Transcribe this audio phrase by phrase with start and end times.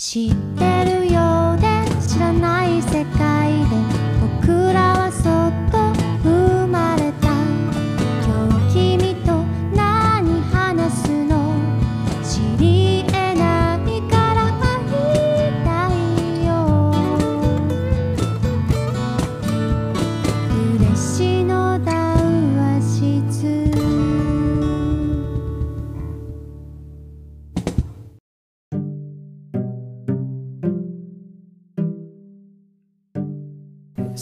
[0.00, 0.99] 知ってる？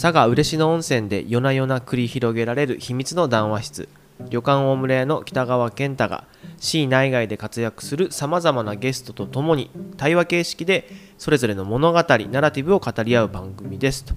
[0.01, 3.89] 佐賀嬉野温泉で夜な夜な繰り広げられる秘密の談話室
[4.31, 6.23] 旅館大村屋の北川健太が
[6.61, 10.89] 市内外で活躍するさまざまなゲストとともに対話形式で
[11.19, 14.15] それぞれの物語ナラティブを語り合う番組ですと。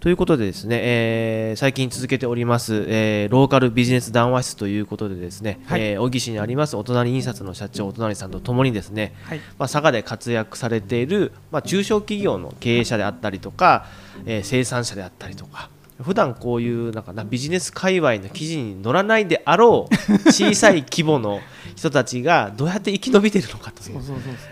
[0.00, 5.82] ということでですね、えー最近続けております、えーローカルビジネス談話室ということでですね、はい。
[5.82, 9.38] えー小木市にありますお隣印刷の社長お隣さんとともにですね、はい。
[9.58, 13.84] まあ、佐賀で活躍されている、まあ、中小企業の経営者であったりとか、
[14.24, 15.68] えー生産者であったりとか
[16.02, 19.94] 普段こういうなんかなビジネス界隈の記事に載らないであろう
[20.30, 21.40] 小さい規模の
[21.76, 24.00] 人たちがどうやって生き延びているのかという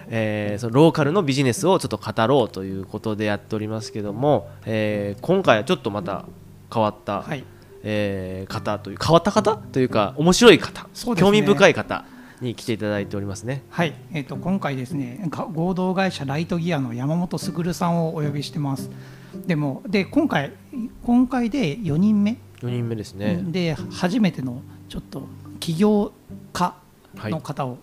[0.08, 6.24] えーそのローカルのビジネスをちょっと語ろうということでやっておりますけども、えー今回はちょっとまた
[6.72, 7.44] 変わった、はい。
[7.82, 10.88] えー方という変わった方というか面白い方、ね。
[11.16, 12.04] 興味深い方
[12.40, 13.62] に来ていただいておりますね。
[13.70, 18.90] はい、えー、と今回ですねか合同会社ライトギアの山本卓さんをお呼びしてます。
[19.46, 20.52] でもで今回
[21.04, 23.40] 今回で4人目、4人目ですね。
[23.42, 25.26] で初めてのちょっと
[25.60, 26.12] 起業
[26.52, 26.74] 家
[27.14, 27.78] の方を、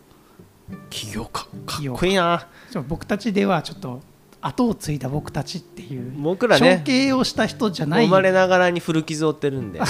[0.89, 1.29] 起業家。
[1.43, 1.97] か起業家。
[1.97, 2.47] っこいいな。
[2.87, 4.01] 僕たちではちょっと
[4.41, 6.77] 後を継いだ僕たちっていう僕らね。
[6.77, 8.05] 承継をした人じゃない。
[8.05, 9.81] 生まれながらに古傷を負ってるんで。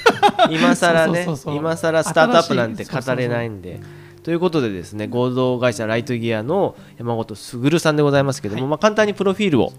[0.50, 1.14] 今更ね。
[1.16, 1.56] そうそうそうそう。
[1.56, 3.80] 今更スタートアップなんて語れないんで
[4.24, 8.70] ということでですね合同会社ライトギアの山本卓さんでございますけども、はい。
[8.70, 9.72] まあ、簡単にプロフィールを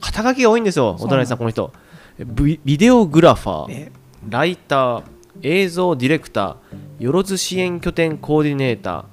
[0.00, 1.72] 肩書きが多いんですよお隣さんこの人。
[2.18, 3.92] ビビデオグラファーえ？
[4.28, 5.02] ライター
[5.42, 9.04] 映像ディレクターよろず支援拠点コーディネータ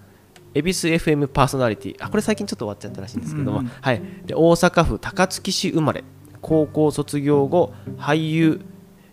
[0.54, 1.96] ー恵比寿 FM パーソナリティ。
[2.00, 3.72] あこれ最近ちょっと終わっちゃったらしいんですけども、うんうん。
[3.82, 6.04] はい、で大阪府高槻市生まれ
[6.42, 8.62] 高校卒業後俳優、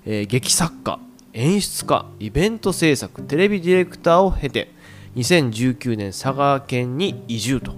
[0.05, 1.01] えー劇作家
[1.33, 4.73] 演出家イベント制作テレビディレクターを経て
[5.17, 7.73] 2019年佐賀県に移住と。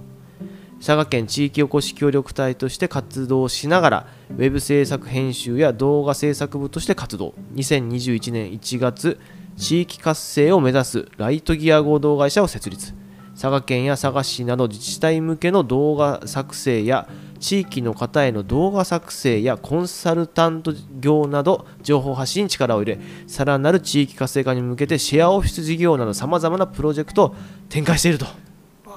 [0.79, 7.33] 佐賀県地域おこし協力隊として活動しながらウェブ制作編集や動画制作部として活動。
[7.55, 9.19] 2021年1月
[9.55, 12.98] 地域活性を目指すライトギア合同会社を設立。
[13.39, 17.07] 佐賀県や佐賀市など自治体向けの動画作成や
[17.39, 27.35] 地域の方への動画作成やコンサルタント業など情報発信に力を入れさらなる地域活性化に向けてシェアオフィス事業などさまざまなプロジェクトを
[27.69, 28.48] 展開していると。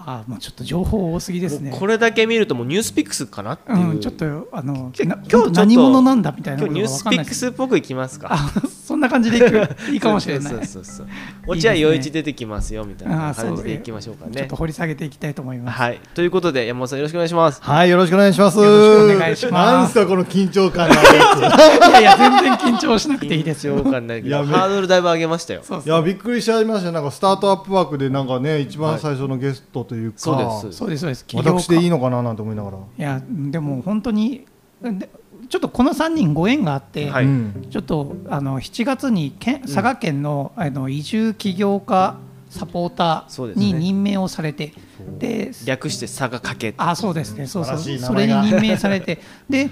[0.06, 1.74] あもうちょっと情報多すぎですね。
[1.78, 8.28] これだけ見るともうニュースピックスかなっていう、うん、ちょっとあの今日何者なんだみたいなニュースピックスっぽくいきますか？
[8.32, 8.52] あ
[8.86, 9.68] そんな感じでいく。
[9.90, 11.06] いいかもしれない そうそう
[11.46, 15.78] 落合陽一出てきますよみたいな感じでいきましょうかねちょっと掘り下げていきたいと思います。
[15.78, 16.00] はい。
[16.14, 17.62] ということで山本さんよろしくお願いします。
[17.62, 18.58] はい、よろしくお願いします。
[18.58, 19.52] よろしくお願いします。
[19.52, 23.78] なんすか、この緊張感 いやいや全然緊張しなくていいですよ。
[23.78, 24.44] 緊張感ないけど。
[24.44, 25.60] ハードルだいぶ上げましたよ。
[25.62, 25.86] そうつ。
[25.86, 26.92] いや、びっくりしちゃいました。
[26.92, 30.18] なんかスタートアップワークで、なんかね、一番最初のゲストというか。
[30.18, 30.78] そうです。
[30.78, 31.26] そうですそうです。
[31.26, 31.50] 起業家。
[31.60, 32.78] 私でいいのかななんて思いながら。
[32.78, 34.46] いやでも本当に
[34.80, 35.10] で
[35.50, 37.26] ちょっとこの3人ご縁があって、はい。
[37.26, 42.16] うんちょっとあの7月に県佐賀県の,、あの移住起業家
[42.48, 44.72] サポーターに任命をされて、
[45.18, 46.72] で略して差がかけ。
[46.78, 47.46] あそうですね。
[47.46, 47.98] そうそう。
[47.98, 49.20] それに任命されて。
[49.50, 49.68] で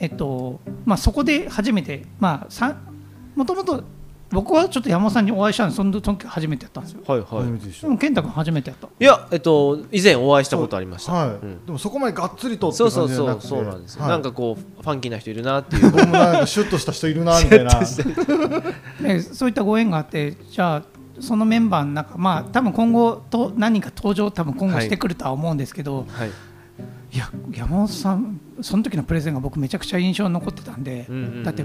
[0.00, 2.76] えっとまあそこで初めてまあさ
[3.36, 3.84] もともと
[4.32, 7.02] 僕はちょっと山本さんにお会いしたんでその時初めてやったんですよ。
[7.06, 7.26] はいはい。
[7.28, 8.86] 初めてでしでも健太君初めてやった。
[8.86, 11.12] いやえっと以前お会いしたことありました。
[11.12, 13.48] はい、うんでもそこまでがっつりとってそう感じじゃなくて。
[13.48, 14.10] そうそうそうなんですよ、はい。
[14.10, 15.90] なんかこうファンキーな人いるなっていう。
[15.90, 17.70] 僕もなんかシュッとした人いるなみたいな。
[19.02, 20.82] で そういったご縁があってじゃあ
[21.20, 26.30] そのメンバーの中まあ多分今後と何人か登場多分今後してくるとは思うんですけど、はい。
[27.12, 31.42] い、や山本さんその時のプレゼンが僕めちゃくちゃ印象に残ってたんで、うんうんうん。
[31.44, 31.64] だって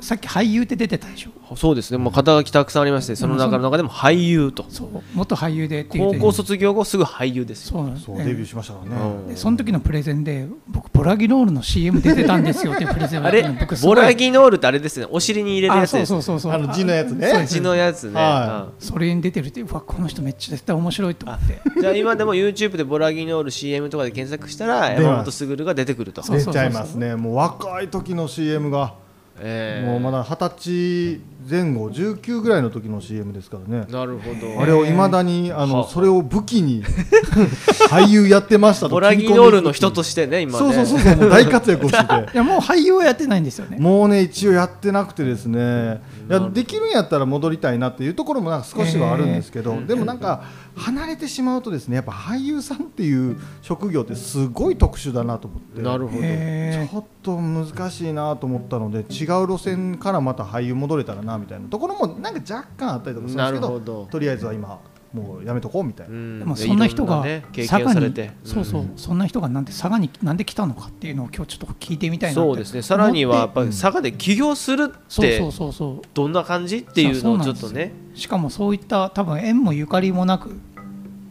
[0.00, 1.56] さっき俳優って出てたでしょ。
[1.56, 4.64] そうですね、もう肩書きたくさんありましてその中の中でも俳優と。
[4.70, 5.02] そう。
[5.14, 7.86] 元俳優で高校卒業後すぐ俳優ですよ。
[7.86, 7.98] そう。
[7.98, 9.28] そうデビューしましたからね、うん。
[9.28, 13.42] でその時のプレゼンで僕ボラギノールの CM 出てたんですよっていうプレゼンをあれ？
[13.82, 15.06] ボラギノールってあれですね。
[15.10, 16.08] お尻に入れるやあそうつです。
[16.08, 17.28] そうそうそうあの字のやつね。
[17.28, 17.54] そうです。
[17.54, 21.60] 血のやつね、はそれに出てるってうわこの人めっちゃ絶対面白いと思って。
[21.66, 27.16] う んじゃあ今でも YouTube でボラギノール CM とかで検索したら山本卓が出てくると、そう出ちゃいますね。
[27.16, 28.94] もう若い時の CM が、
[29.38, 29.90] えー。
[29.90, 33.86] もうまだ二十歳前後19ぐらいの時の CM ですからね。
[33.90, 34.60] なるほど。
[34.60, 36.84] あれをいまだにあはあのそれを武器に
[37.90, 40.58] 俳優やってましたとボラギノールの人としてね今ね。
[40.58, 42.14] そうそうそうそうもう大活躍をしてて。
[42.34, 43.76] いやもう俳優はやってないんですよね。
[43.78, 46.00] もうね一応やってなくてですね。
[46.28, 50.42] いやできるんやったら戻りたいなっていうところもなんか少しはあるんですけど、でもなんか
[50.76, 55.82] 離れてしまうとですねやっぱ俳優さんっていう職業ってすごい特殊だなと思って。
[55.82, 56.22] なるほど。
[56.22, 59.06] へちょっと難しいなと思ったので違う
[59.46, 64.08] 路線からまた俳優戻れたらなみたいなところもなんか若干あったりとかするんですけどど。
[64.10, 64.80] とりあえずは今
[65.12, 66.38] もうやめとこうみたいな、うん。
[66.38, 67.24] でもそんな人が
[67.54, 68.14] 佐賀に
[68.44, 72.82] そうそう、んそんな人がなんで佐賀になんで来たのかっていうのを今日ちょっと聞いてみたいなそうですね。
[72.82, 73.72] さらにはやっぱりうん。
[73.72, 76.08] 佐賀で起業するってそうそうそうそう。
[76.14, 77.92] どんな感じっていうのをちょっとね。
[78.14, 80.58] しかもそういった多分縁もゆかりもなく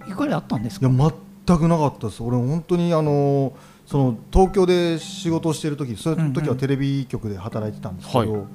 [0.08, 0.88] ゆかりあったんですか？
[0.88, 1.12] いや
[1.46, 2.22] 全くなかったです。
[2.22, 3.54] 俺本当にあの
[3.92, 8.48] その東京で仕事をしている時そういう時はテレビ局で働いてたんですけど、は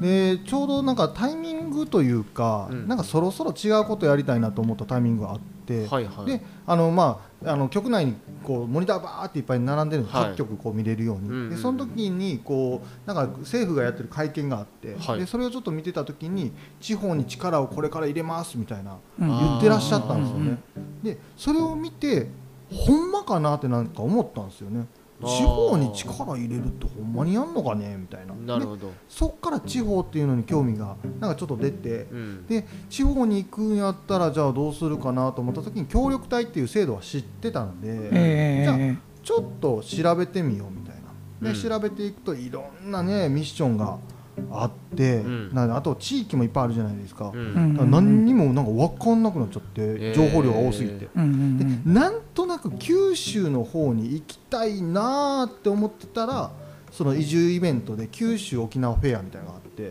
[0.00, 2.86] でちょうどなんかタイミングというか、うん。
[2.86, 6.26] なんかそろそろ違うことやりたいなと思ったタイミングがあって、はいはい。
[6.26, 8.14] であのまああの局内に
[8.44, 11.50] こうモニターバーっていっぱい並んでるんです、はい各局こう見れるように、うんうんうん。
[11.50, 15.18] でその時にこうなんか政府がやってる会見があって、はい。
[15.18, 20.58] でそれをちょっと見てた時に地方に力をこれから入れますみたいな言ってらっしゃったんですよね。
[21.02, 22.28] でそれを見て
[22.74, 24.86] ほんまかなってなんか思ったんですよね。
[25.22, 28.34] 地方に力入れるってほんまにやんのかねみたいな。
[28.34, 28.92] でなるほど。
[29.08, 32.46] そっから地方っていうのに興味がなんかちょっと出て、うん。
[32.46, 38.10] で地方に行くんやったらじゃあどうするかなと思った時に協力隊っていう制度は知ってたんで、
[38.64, 38.98] じゃあえ。
[39.22, 40.96] ちょっと調べてみようみたい
[41.40, 41.52] な。
[41.52, 41.70] で、うん。
[41.70, 43.98] 調べていくといろんなねミッションが
[44.50, 45.52] あって、うん。
[45.54, 47.76] あと地域もいっぱいあるじゃないですか、うえうん。
[47.76, 50.14] から何にもなんか分かんなくなっちゃって、ー。
[50.14, 51.94] 情報量が多すぎて、うんうんでうん。
[51.94, 56.50] なんとなく九州の方に行きたいなーって思ってたら
[56.90, 59.90] その移住イベントで九州沖縄フェアみたいなのがあって、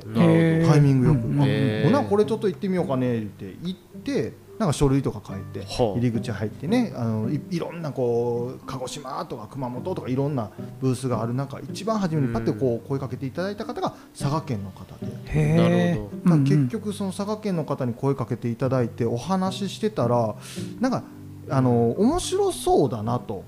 [0.66, 1.46] タイミングよく、うんあ
[1.84, 15.12] ほなこれちょっと行ってみようかねって言ってなんか書類とか書いてはあ入り口入ってねあのいいろんなこう鹿児島とか熊本とかいろんなブースがある中一番初めにパッてこう声かけていただいた方が佐賀県の方で。
[15.26, 20.36] へなるえほだから結局その佐賀県の方に声かけていただいてお話ししてたら
[20.80, 21.04] なんか
[21.50, 23.44] あの面白そうだなと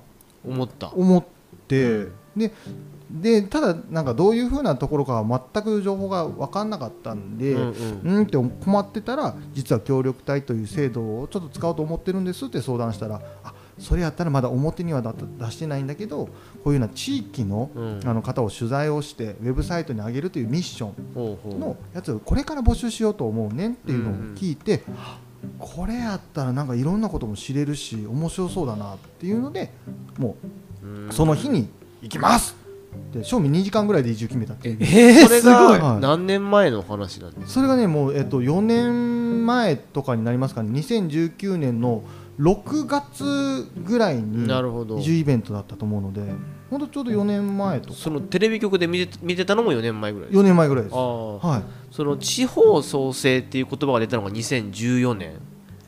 [0.46, 0.90] 思った。
[0.90, 1.24] 思っ
[1.68, 2.52] てで
[3.10, 7.74] でただなんかどういうふうなところかは全く情報が分かんなかったんで、う
[8.04, 8.20] うん。
[8.22, 16.32] ん、って困ってたら実は協力隊という制度をちょっと使おうと思ってるんですって相談したらあそれやったらまだ表にはだ出してないんだけどこ
[16.66, 18.00] ういうような地域の,、うん。
[18.06, 24.82] あの方を取材をしてウェブサイトに上げるというミッションのやつをこれから募集しようと思うねんっていうのを聞いて、
[25.60, 29.72] これやったらなんかいろんなことも知れるし面白そうだなっていうので
[30.18, 30.36] も
[30.84, 31.10] うん。
[31.10, 31.68] うその日に
[32.02, 32.56] 行きます
[32.96, 34.78] って賞味2時間ぐらいで移住決めたっていう。
[34.82, 35.80] えーそれすごい。
[35.80, 40.72] が何年前の話なんですそれがねもう、えっと、4年前とかになりますかね。
[40.80, 42.04] 2019年の
[42.40, 44.98] 6月ぐらいになるほど。
[45.00, 46.22] 移住イベントだったと思うので
[46.70, 47.96] 本当ちょうど4年前とか。
[47.96, 50.96] そのテレビ局で見て見てたのも4年前ぐらいです4年前ぐらいです。
[50.96, 51.64] ああはい。
[51.92, 55.40] その地方創生っていう言葉が出たのが2014年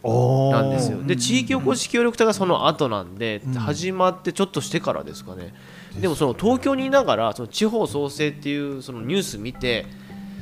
[0.03, 1.03] ななんですよ。
[1.03, 3.53] で地域おこし協力隊がその後なんで、うん。
[3.53, 5.53] 始まってちょっとしてからですかね
[5.99, 9.85] でもその東京にいながらその地方創生っていうそのニュース見て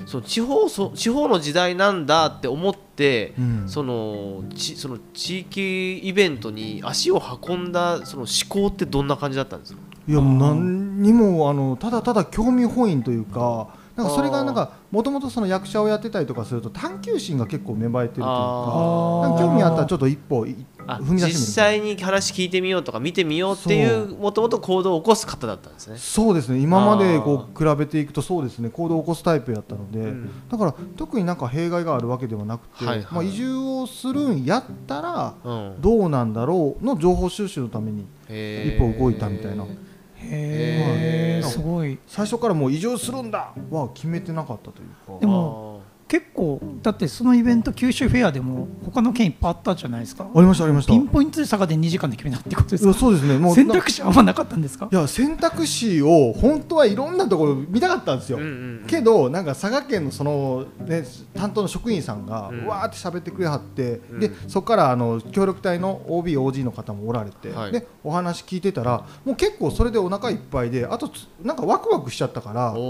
[0.06, 3.68] その地方そ地方の時代なんだって思って、うん。
[3.68, 9.80] そのちその地域イベントに足を運んだその思考ってどんな感じだったんですか？
[10.08, 25.98] いやもう何にもあのただただ興味本位というかなんかそれがなんかもともとその役者をやってたりとかすると探求心が結構芽生えてるというかあなんか興味あったらちょっと一歩踏み出してみる実際に話聞いてみようとか見てみようっていうもともと行動を起こす方だったんですね。
[25.98, 26.60] そうですね。
[26.60, 28.70] 今までこう比べていくとそうですね。
[28.70, 30.50] 行動を起こすタイプやったので、うん。
[30.50, 33.08] だから特になんか弊害があるわけではなくて、はいはい。
[33.12, 35.82] まあ、移住をするんやったらうん。
[35.82, 39.66] どうなんだろうの情報収集のために一歩動いたみたいな
[40.32, 41.98] へえはいすごい。
[42.08, 45.20] 最初からもう移住するんだは決めてなかったというか。
[45.20, 50.30] でも結構だってそのイベント九州フェアでも他の県いっぱいあったじゃないですか。
[50.36, 50.94] ありましたありました。
[50.94, 52.94] ピンポイントで佐賀で2時間で決めたってことですか？
[52.94, 53.40] そうですね。
[53.40, 54.88] もう選択肢あんまなかったんですか？
[54.92, 62.66] いや選択肢を本当はいろんなところ見たかったんですよ、うんうんけどなんか佐賀県のその、ね、担当の職員さんがうん。
[62.68, 64.20] わーって喋ってくれはって、うん。
[64.20, 67.72] でそこからあの協力隊の OBOG の方もおられて、はい。
[67.72, 72.84] でお話聞いてたらもう結構それでお腹いっぱいであとつなんかワクワクしちゃったからもう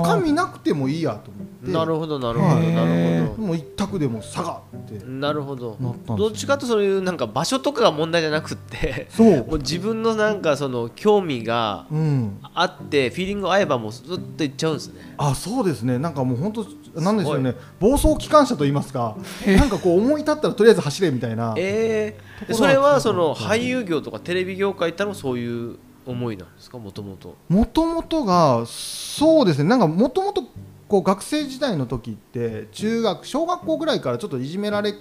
[0.00, 1.66] お他見なくてもいいやと思って。
[1.68, 2.72] ーなるほどなるほどはい。
[2.74, 4.98] なるほもう一択でも佐賀って。
[4.98, 5.76] どなるほど。
[6.16, 9.46] どっちかとそういうなんか場所とかが問題じゃなくってそう。
[9.46, 12.38] もう自分のなんかその興味がうん。
[12.54, 15.14] あってフィーリング合えばもうずっといっちゃうんですね。
[15.18, 15.98] あそうですね。
[15.98, 19.16] なんかもう本当なんでしょうね暴走機関車と言いますか。
[19.46, 19.56] え。
[19.56, 21.54] なんかこう思い立ったらとりあえず走れみたいな。
[21.56, 26.78] えー、でところはそれはその俳優業とかテレビ業界行ったのもそういう思いなんですか？
[26.78, 27.36] もともと。
[27.48, 29.68] もともとがそうですね。
[29.68, 30.42] なんかもともと
[30.90, 34.98] こう学生時代の時って中学小学校ぐらいからちょっといじめられて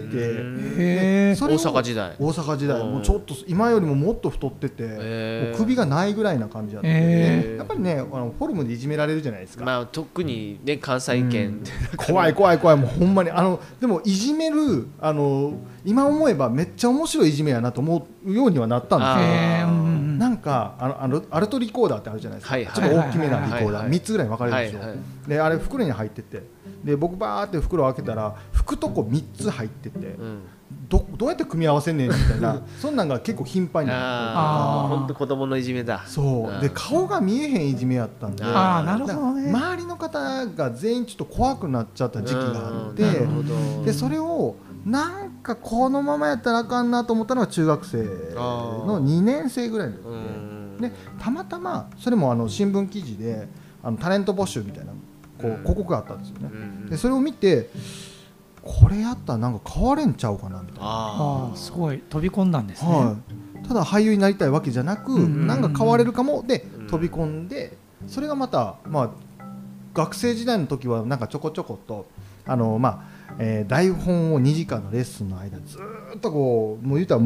[0.00, 2.14] てそれを大阪時代。
[2.18, 2.80] 大阪時代。
[2.80, 2.92] うん。
[2.92, 11.50] もうちょっと今よりももっと太ってて、首がないぐらいな感じだったやっぱりねあのフォルムでいじめられるじゃないですか、まあ特にね関西圏。
[11.50, 12.76] って怖い怖い怖い。
[12.76, 15.54] もうほんまにあのでもいじめるあの
[15.84, 19.66] 今思えばめっちゃ面白いいじめやなと思うようにはなったんですよ。
[19.66, 19.81] あ
[20.42, 23.62] かあのあのアルトリコーダーってあるじゃないですか、はいはいちょっと大きめなリコーダー。
[23.62, 26.42] はいはい3つぐらいに分かれるんですよ、はいはいであれ袋に入ってて。
[26.84, 30.40] で僕バーって袋を開けたら拭くとこ3つ入ってて、うん。
[30.88, 32.60] どどうやって組み合わせんねんみたいな。
[32.80, 33.90] そんなんが結構頻繁に。
[33.90, 34.88] ああああー。
[34.88, 36.02] 本当子供のいじめだ。
[36.06, 36.60] そう。
[36.60, 38.42] で顔が見えへんいじめやったんで。
[38.44, 39.50] ああなるほどね。
[39.50, 43.02] 周りの方が全員ちょっと怖くなっちゃった時期があって。
[43.02, 43.12] うん。
[43.12, 43.42] なるほ
[43.78, 43.84] ど。
[43.84, 50.76] でそれをなんかこのままやったらあかんなと思ったのが中学生の2年生ぐらいの時うん。
[50.80, 53.46] ででたまたまそれもあの新聞記事で
[53.82, 54.98] あのタレント募集みたいなこ
[55.44, 55.56] ううん。
[55.58, 56.50] 広告があったんですよね。
[56.52, 57.70] うんでそれを見て
[58.62, 60.80] これやったらなんか変われんちゃうかなみたいな。
[60.82, 63.16] あああすごい飛び込んだんですね、は
[63.64, 66.86] い、ただ俳優になりたいわけじゃなく、なんか変われるかもでうん。
[66.86, 69.10] 飛び込んでそれがまた、まあ、
[69.94, 72.06] 学生時代の時はなんかちょこちょこと
[72.46, 77.20] あの、まあえー台本を2時間のレッスンの間ずーっとこうもう言うたら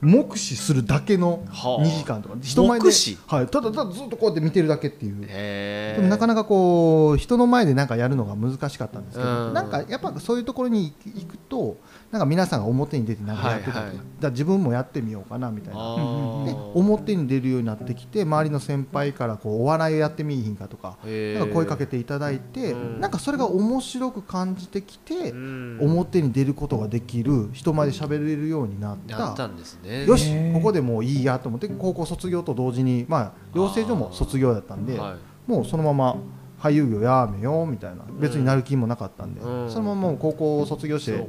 [0.00, 1.84] 目視するだけのはあ。
[1.84, 3.18] 2時間とか人前で、目視？
[3.26, 5.26] はい、ただただずっとこうやって見てるだけっていう。
[5.26, 9.52] でもなかなかこう人の前でなんかやるのが難しかったんですけど、うん。
[9.52, 11.76] なんかやっぱそういうところに行くと
[12.12, 15.80] なんか皆さんが表に出てなんかやってたり、はいはいだ自分もやってみようかなみたいな。
[15.80, 16.44] あうんうん。
[16.44, 20.98] ーで表に出るようになってきて周りの先輩からこうお笑いをやってみいひんかとか。
[21.02, 23.00] なんか声かけていただいて、うん。
[23.00, 25.78] なんかそれが面白く感じてきて、うん。
[25.80, 29.18] 表に出ることができる人前で喋れるようになった。
[29.18, 30.06] なったんですね。
[30.06, 35.50] よしここでもういいやと思って高校卒業と同時にまあ養成所も卒業だったんではい。
[35.50, 36.16] もうそのまま
[36.62, 38.04] 俳優業やめようみたいな。
[38.20, 39.70] 別になる気もなかったんで、うん。
[39.70, 41.26] そのままもう高校を卒業してはい、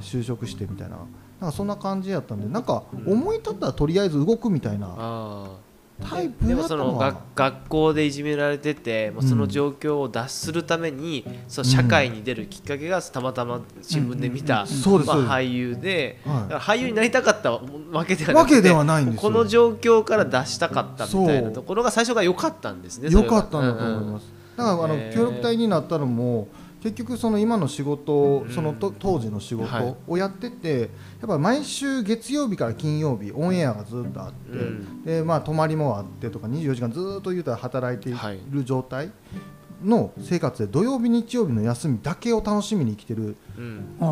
[0.00, 0.98] 就職してみたいな。
[1.40, 5.50] なんかそんな感じやったんでなんか思い立ったらとりあえず動くみたいなあ
[6.00, 16.54] タイプでだったのはもその学学校でいじめられててもうその状況を脱するために、そう社会に出るきっかけがたまたま新聞で見た、まあ、俳優で、はい。
[16.54, 19.20] 俳優になりたかったわけではなくてわけではないんですよ。
[19.20, 26.48] この状況から脱したかったみたいなところが最初が良かったんですね良がかったんだと思います、だからあの協力隊になったのも
[26.82, 29.66] 結局その今の仕事うんそのと当時の仕はい。
[29.68, 30.90] 事をやっててやっ
[31.28, 35.04] ぱ毎週月曜日から金曜日オンエアがずっとあって、うん。
[35.04, 39.12] でまあ泊まりもあってとか24時間ずっと言うたら働いていはいる状態
[39.84, 43.36] の生活で土曜日日曜日の休みだけを楽しみに生きてる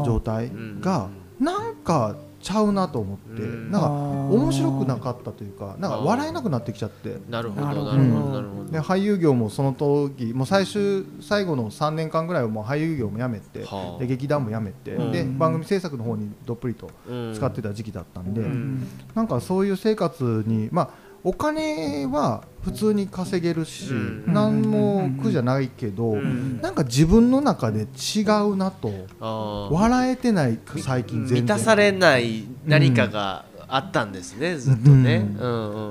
[0.05, 1.09] 状態が
[1.41, 3.71] なんかちゃうなと思ってうん。
[3.71, 7.19] なんか面白くなかったというかなんか笑えなくなってきちゃって。
[7.29, 7.93] なるほどなるほど。
[7.93, 8.71] なるほどなるほど。
[8.71, 13.99] で俳優業もその時もう最終最後の3年間ぐらいはもう俳優業も辞めて、はあ。
[14.01, 15.13] で劇団も辞めて、うん。
[15.13, 17.35] で番組制作の方にどっぷりとうん。
[17.35, 18.87] 使ってた時期だったんで、うん。
[19.15, 24.25] なんかそういう生活にまあお金は普通に稼げるし、うん。
[24.27, 26.61] 何も苦じゃないけど、ん。
[26.61, 28.91] なんか自分の中で違うなと
[29.71, 31.43] 笑えてない最近全然。
[31.43, 35.27] 満たされない何かがあったんですね、ずっとね、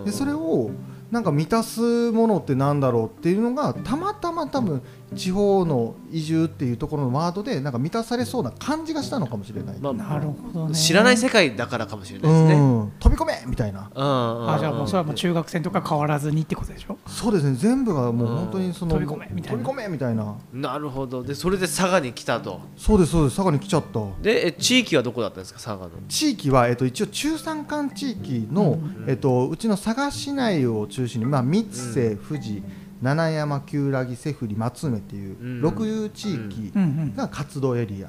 [0.05, 0.71] でそれを
[1.11, 4.81] なんか満たすものってなんだろうっていうのがたまたま多分
[5.15, 10.75] 地方の移住っていうところのワードでなんか満たされそうな感じがしたのかもしれない、まあなるほどね。
[10.75, 12.59] 知らない世界だからかもしれないですうね。
[12.59, 12.91] ん。
[12.99, 13.89] 飛び込めみたいな。
[13.93, 16.97] うんうんうんあじゃあもうそれはもう中学生とか変わらずにってことでしょ？
[17.07, 17.55] そうですね。
[17.55, 19.57] 全部がもう本当にその、飛び込めみたいな。
[19.57, 20.35] 飛び込めみたいな。
[20.53, 21.23] なるほど。
[21.23, 22.61] でそれで佐賀に来たと。
[22.77, 23.35] そうですそうです。
[23.35, 23.99] 佐賀に来ちゃった。
[24.21, 25.59] でえ地域はどこだったんですか？
[25.59, 25.91] 佐賀の。
[26.07, 32.63] 地域は、えっと、一応中山間地域の、えっと、うちの佐賀市内を中心に、まあ、三瀬、富士
[33.01, 35.65] 七山旧良木瀬振松梅っていううん。
[35.65, 36.71] 6地域
[37.15, 38.03] が活動エリアに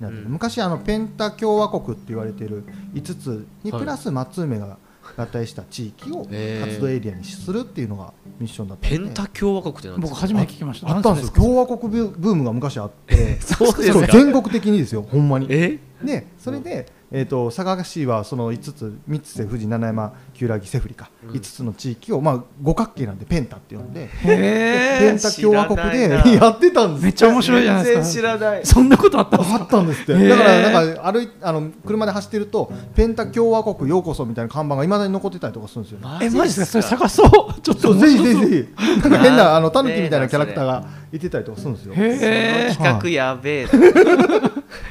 [0.00, 0.32] なってる、うん。
[0.32, 4.76] 昔あのペンタ共和国って言われてる5つにはいプラス松梅が
[5.16, 8.98] 合体した地域を活動エリアにするっていうのがミッションだったんで。
[8.98, 10.16] ペンタ共和国って何ですか？
[10.16, 10.94] 僕初めて聞きました。
[10.96, 11.32] あったんですよ。
[11.32, 13.38] 共和国ブブームが昔あって。
[13.44, 15.46] そうです全国的にですよほんまに。
[15.50, 15.78] え？
[16.02, 21.34] でそれでえー、と佐賀市はその5つ三つ瀬富士七山旧来セフリか、うん。
[21.34, 27.04] 5つの地域を、まあ、五角形なんでペンタって呼んで、ペへンタ共和国でやってたんです。
[27.04, 28.04] めっちゃ面白いじゃないですか。
[28.20, 28.66] 知らない。
[28.66, 36.18] そんなことあったんですあかったんですって、だからなんか歩いあの車で走ってるとペンタ共和国ようこそみたいな看板がいまだに残ってたりとかするんですよね。
[36.22, 36.82] えマジですか？
[36.82, 37.60] それ探そう。
[37.60, 37.94] ちょっと。
[37.94, 39.00] ぜひぜひひぜひ。
[39.02, 41.94] なんか変なあのタヌキねみたいなキャラクターがいてたりとかするんですよ。
[41.94, 43.66] へえその企画やべえ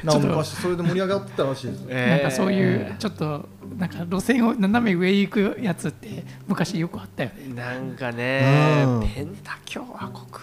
[0.02, 1.88] なんか昔それで盛り上がってたらしいですよ。
[1.94, 7.54] なんかそういうちょっとなんか路線を斜め上行くやつって昔よくあったよね。
[7.54, 9.08] なんかねうん。
[9.08, 10.40] ペンタ共和国か。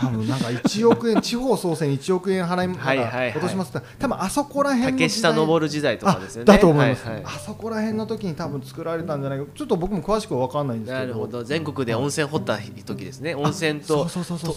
[0.00, 3.28] 多分なんか1億円地方創生に1億円払い はいはいはい。
[3.30, 3.86] 落としますって。
[3.98, 6.52] 多分あそこら辺の竹下登る時代とかですよね。
[6.52, 7.24] あだと思います、はいはい。
[7.26, 9.44] あそこら辺の時に多分作られたんじゃないか。
[9.54, 11.00] ちょっと僕も詳しくは分かんないんですけど。
[11.00, 13.34] なるほど全国で温泉掘った時ですね。
[13.34, 14.08] 温泉と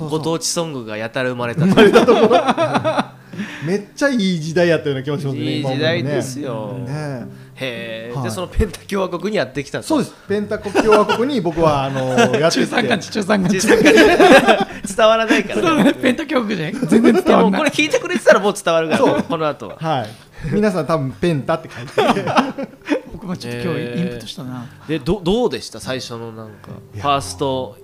[0.10, 1.68] ご当地ソングがやたら生まれた。
[3.66, 6.74] めっちゃいい時代やったような気がしますねいい時代ですよ。
[6.74, 7.26] ね
[7.60, 8.24] へえ、はい。
[8.26, 9.84] でそのペンタ共和国にやってきたと。
[9.84, 10.16] そうです。
[10.28, 12.10] ペンタ国共和国に僕はあの
[12.40, 12.66] やってて。
[12.66, 15.94] 山間地中山間地実際から伝わらないからね。
[15.94, 17.62] ペンタ教区で全然伝わもうんない。
[17.62, 19.78] これ聞いてくれてたらもう伝わるからこの後は。
[19.78, 20.10] はい。
[20.54, 22.24] 皆さん多分ペンタって書いて
[23.12, 24.68] 僕もちょっと今日インプットしたな。
[24.88, 25.80] でどどうでした？
[25.80, 27.76] 最初のなんかファースト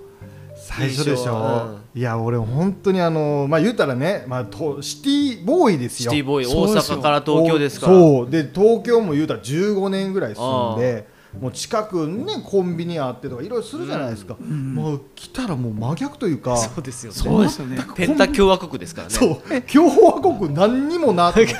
[0.78, 1.34] 最初でしょ。
[1.34, 6.10] は、いや俺本当にあのまあ言うたらね、まあ、とシティボーイですよ。
[6.10, 7.92] シティボーイ大阪から東京ですから。
[7.92, 8.30] そう。
[8.30, 11.06] で東京も言うたら15年ぐらい住んで
[11.40, 17.18] もう近くにねコンビニあってとかいろいろするじゃないですか、もう来たらもう真逆というかそうですよね。
[17.18, 17.78] そうですよね。
[17.96, 19.14] ペンタ共和国ですからね。
[19.14, 19.62] そう。
[19.62, 21.54] 共和国何にもなって びっ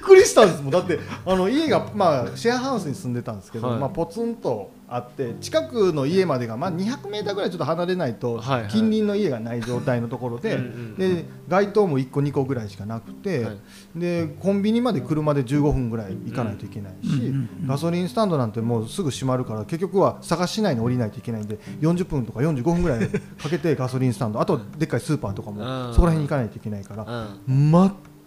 [0.00, 0.62] くりしたんです。
[0.62, 3.78] もんだってあの家が、まあ、シェアハウスに住んでたんですけど、はい。
[3.78, 8.70] まあ、ポツンとあって近くの家までが、まあ、200メーターぐらいちょっと離れないとはいはい。
[8.70, 13.58] 近隣の家がない状態のところで,、うんうんで街灯も1個2個ぐらいしかなくて、はい。
[13.96, 17.32] でコンビニまで車で15分ぐらい行かないといけないし、
[17.66, 25.94] ガソリンスタンドなんてもうすぐ閉まるから結局は佐賀市内に降りないといけないんで40分とか45分ぐらいかけてガソリンスタンドあとでっかいスーパーとかもうん。
[25.94, 27.04] そこら辺に行かないといけないから
[27.48, 27.70] うん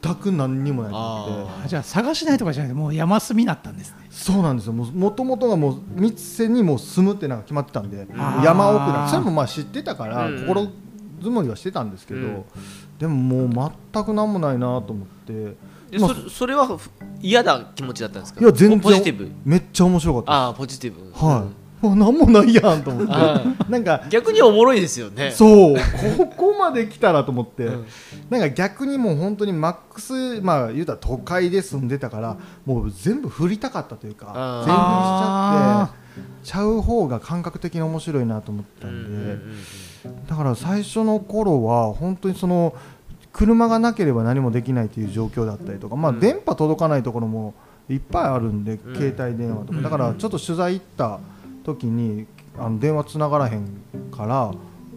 [0.04, 4.08] 全く何にもないとあ思ってあじゃあ探しないとかじゃなくてもう山住みだったんですね。
[4.10, 4.74] そうなんですよ。
[4.74, 8.06] もともとがもう三瀬にもう住むってなんか決まってたんで
[8.44, 10.68] 山奥だそれもまあ知ってたからうん心
[11.22, 12.44] づもりはしてたんですけど、うん。
[13.00, 15.56] でももう全く何もないなと思って。
[15.90, 16.90] でまあそそれはふ
[17.22, 18.42] 嫌な気持ちだったんですか？
[18.42, 18.80] いや全然。
[18.82, 19.32] ポジティブ。
[19.46, 21.00] めっちゃ面白かったああポジティブ。
[21.14, 23.12] はい、何もないやんと思って。
[23.12, 25.32] はなんか逆におもろいですよね。
[25.32, 25.76] そう。
[26.18, 27.86] ここまで来たらと思って、うん。
[28.30, 36.04] なんか逆にもう本当にマックスまあ言うたら都会で住んでたからもう全部振りたかったというか全振りしちゃって
[36.44, 39.34] ちゃう方が感覚的に面白いなと思ったうんんで、
[40.08, 40.28] うんうん。
[40.28, 42.76] だから最初の頃は本当にその
[43.32, 46.20] 車がなければ何もできないという状況だったりとか、まあ、うん。
[46.20, 47.56] 電波届かないところも
[47.90, 48.96] いっぱいあるんで、うん。
[48.96, 49.78] 携帯電話とか。
[49.78, 51.20] うんだからちょっと取材行った
[51.64, 52.26] 時に
[52.58, 53.68] あの電話つながらへん
[54.12, 54.54] から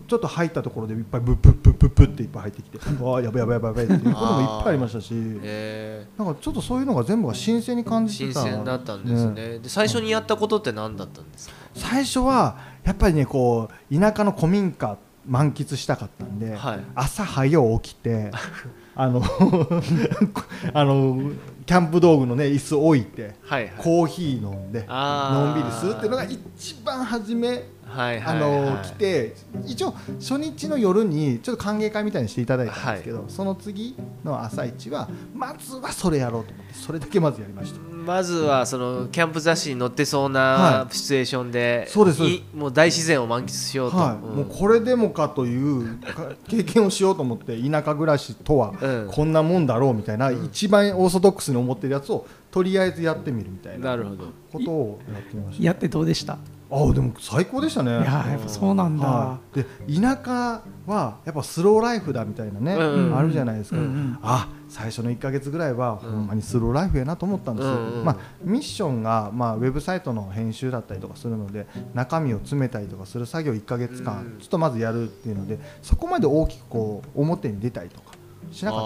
[0.09, 5.09] ちょっと入ったところでいっぱいブッブッブッブッブッっていっぱい入ってきてわ あやばいやばいやばいっていうこともいっぱいありましたし。
[5.43, 9.59] えなんかちょっとそういうのが全部が新鮮に感ー新じてた鮮だったんですね。
[9.59, 11.55] で最初にやったことって何だったんですか？
[11.75, 16.81] 最初はやっぱりねこう田舎の古民家満喫したかったんで、はい。
[16.95, 18.31] 朝早う起きて
[18.97, 19.23] あの
[20.73, 21.31] あの
[21.67, 23.73] キャンプ道具のね椅子置いてはいはい。
[23.77, 28.87] コーヒー飲んでのんびりするっていうのが一番初めはいはいあのはい。
[28.87, 29.35] 来て
[29.67, 42.39] 一応初日の夜にちょっと歓迎会みたいにしていただいたんですけど、その次の朝一はまずはそれやろうと思ってそれだけまずやりましたまずはそのキャンプ雑誌に載ってそうなはシチュエーションで、そうですそうです。
[42.39, 44.15] いもう大自然を満喫しようと、はい。
[44.15, 49.09] うんもうこれでもかというか経験をしようと思って田舎暮らしとはうん。
[49.11, 54.25] こんなもんだろうみたいな、一番オーソドックスに思ってるやつをとりあえずやってみるみたいななるほど。
[54.53, 55.65] ことをやってみました。
[55.65, 56.39] やってどうでした？
[56.69, 57.91] ああでも最高でしたね。
[57.91, 59.57] いやーやっぱそうなんだ、はい、
[59.89, 64.19] で田舎はやっぱスローライフだみたいなね、うんうんあるじゃないですか、うんうん。
[64.23, 66.11] あ最初の1か月ぐらいはうん。
[66.11, 74.39] ほんまにスローライフやなと思ったんですよ、うんうんまあ、ミッションが、まあ、ウェブサイトの編集だったりとかするので中身を詰めたりとかする作業1か月間、うん。
[74.39, 78.01] ちょっとまずやるっていうのでそこまで大きくこう表に出たりと。
[78.01, 78.06] か
[78.53, 78.81] しなかっ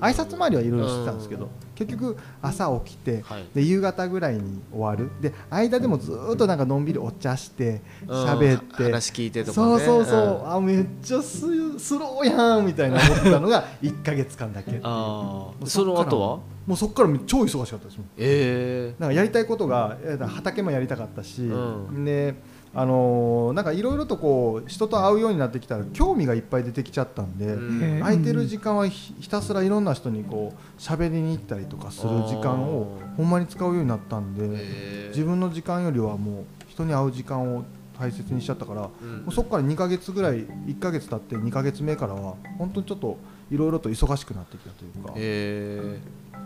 [0.00, 3.44] たです挨拶回りはいろいろしてたんですけど、結局朝起きて、はい。
[3.54, 5.10] で夕方ぐらいに終わる。
[5.20, 8.24] で間でもずーっとなんかのんびりお茶してうん。
[8.24, 9.66] 喋って、話聞いてとかね。
[9.66, 10.52] そうそうそう、ん。
[10.52, 14.80] あめっちゃススローやんみたいな思ってたのが1か月間だけ。
[14.82, 16.38] あその後は？
[16.66, 18.06] もうそこから超忙しかったですもん。
[18.16, 22.04] えなんかやりたいことがえー畑もやりたかったし、うん。
[22.04, 22.34] で
[22.78, 27.56] あのーなんかいろいろとこう人と会うようになってきたら興味がいっぱい出てきちゃったんで、
[28.00, 37.64] 空いてる時間はひひたすらいろんな人にこう喋りに行ったりりとかする時間をほんまに使うようになったんで自分の時間よりはもう人に会う時間を
[37.98, 39.24] 大切にしちゃったからもうん。
[39.26, 43.18] うそこから2ヶ月ぐらい1ヶ月経って2ヶ月目からは本当にちょっと
[43.50, 45.12] いろいろと忙しくなってきたというか。
[45.16, 45.98] へ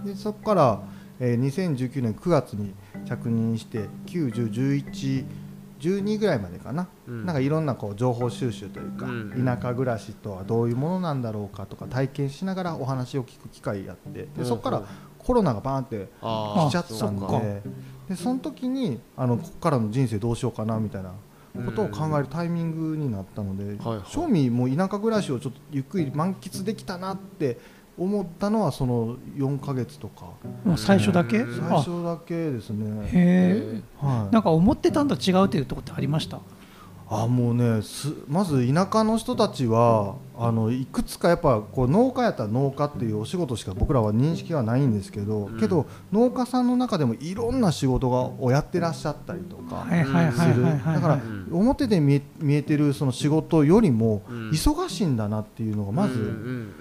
[0.05, 0.83] でそこから、
[1.19, 2.73] えー2019年9月に
[3.07, 3.89] 着任して
[5.81, 7.27] 9101112ぐらいまでかな、うん。
[7.27, 9.45] なんかいろんなこう情報収集というか、うん。
[9.45, 14.83] 田舎暮らしとはどういうものなんだろうかとか体験しながらお話を聞く機会やってでそこから
[15.19, 17.63] コロナがバーンってあ来ちゃったんで
[18.09, 21.13] でその時にあのここからの人生どうしようかなみたいな
[21.65, 24.07] ことを考えるタイミングになったので、はいはい。
[24.07, 27.59] 正味もう田舎暮らしをちょっとゆっくり満喫できたなって
[28.01, 30.25] 思ったのはその4ヶ月とか。
[30.77, 31.41] 最初だけ？
[31.41, 33.07] うん最あ初だけですね。
[33.13, 36.41] へえはい、なんか思ってたんと違うっていうところってありました？
[37.11, 45.61] あもうねすまず田舎の人たちはあのいくつかやっぱこう農家やったら農家っていうお仕事しか僕らは認識はないんですけど、うん。
[45.61, 50.63] けど農家さんの中でもいろんな仕事がをやってらっしゃったりとかする。
[50.63, 51.49] だからん。
[51.53, 54.51] 表で見え見えてるその仕事よりもうん。
[54.51, 56.73] 忙しいんだなっていうのがまず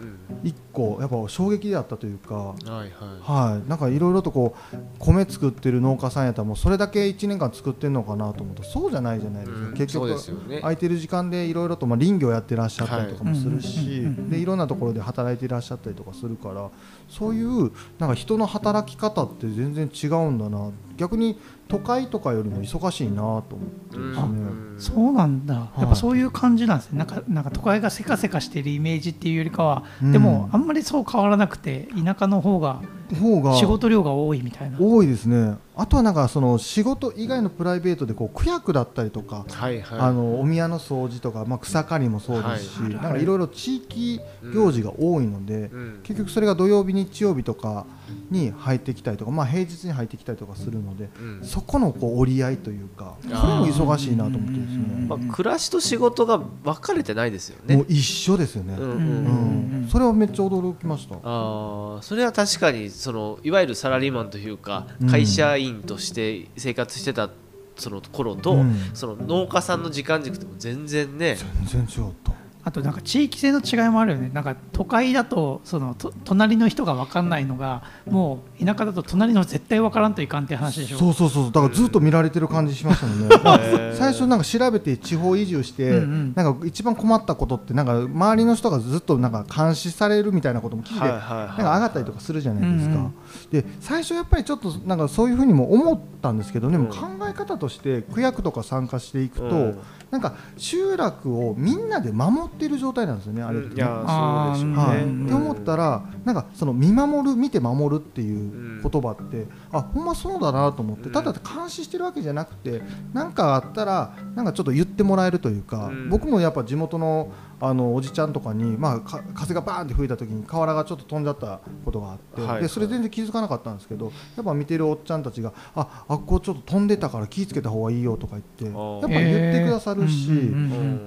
[0.43, 2.55] 一個やっぱ衝撃であったというか。
[2.65, 3.69] うんはい。
[3.69, 9.73] なんかいろいろとこう米作ってる農家さんやったらもうそれだけ1年間作ってるのかなと思うとそうじゃないじゃないですか、うん。
[9.73, 10.15] 結局
[10.61, 16.69] 空いてる時間でいろいろとまあ林業やってらっしゃったりとかもするはいしでいろんなところで働いていらっしゃったりとかするから
[17.07, 20.71] そういうなんか人の働き方って全然違うんだな。
[20.97, 24.75] 逆に都会とかよりも忙しいなと思ってですね、うん。
[24.77, 26.97] そうなんだ、やっぱそういう感じなんですね。
[26.97, 30.11] なんかなんか都会がせかせかしてるイメージっていうよりかは、うん。
[30.11, 32.81] でもあんまりそう変わらなくて田舎の方が
[33.15, 34.77] 方が仕事量が多いみたいな。
[34.79, 39.99] 多いですねあとはなんかその仕事以外のプライベートでこう区役だったりとかはいはい。
[39.99, 42.93] あのお宮の掃除とか、まあ、草刈りもそうですし、はい。
[42.93, 43.25] なんかい。
[43.25, 44.19] ろいろ地域
[44.53, 45.99] 行事が多いので、うん。
[46.03, 47.85] 結局それが土曜日日曜日とか
[48.29, 51.39] に入ってきたりとか、まあ、平日に入ってきたりとかするので、うん。
[51.43, 55.05] そこのこう折り合いというかそれも忙しいなと思ってですね。
[55.07, 57.77] まあ、暮らしと仕事が分かれてないですよね。
[57.77, 59.87] もう一緒ですよね、うんうん。
[59.89, 61.15] それはめっちゃ驚きました。
[61.15, 65.09] あーそれは確かにそのいわゆるサラリーマンというかうん。
[65.09, 67.29] 会社員として生活してた
[67.75, 68.75] その頃と、うん。
[68.93, 74.29] その農家さんの時間軸とも全然ね全然違ったあとなんか地域性の違いもあるよね。
[74.33, 80.97] なんか都会だとそのと隣の人が分かんないのがもう田舎だと隣の絶対分からんといかんって話でしょ。
[80.97, 83.35] そうそうそうだからずっと見られてる感じしましたもんね。
[83.35, 83.95] ー。
[83.95, 86.33] 最初なんか調べて地方移住して、うんうん。
[86.35, 93.13] なんか一番困ったことってなんか周りの人がずっとなんか監視されるみたいなことも聞いて、はいはいはいなんか上がったりとかするじゃないですか、うんうん。
[93.51, 99.79] で最初やっぱりちょっとなんかそういうふうにも思ったんですけどでもうん考え方として区役とか参加していくと、うん
[100.11, 103.75] なんか集落をみんなで守ってる状態なんですよねあれってね。
[103.75, 105.25] いやそうでしょうね、はい、うん。
[105.25, 112.81] って思ったらなんかその見守る見て守るっていう言葉って、あほんまそうだなと思ってただ監視してるわけじゃなくて
[113.13, 116.09] 何かあったらなんかちょっと言ってもらえるというか、うん。
[116.09, 122.61] 僕もやっぱ地元のあのおじちゃんとかに、まあ、か風がバーンって吹いた時に瓦がちょっと飛んじゃったことがあって、はい。
[122.61, 130.29] でそれ全然気づかなかったんですけどやっぱ見てるおっちゃんたちがああっこちょっと飛んでたから気ぃつけた方がいいよとか言ってやっーぱ言ってくださるし。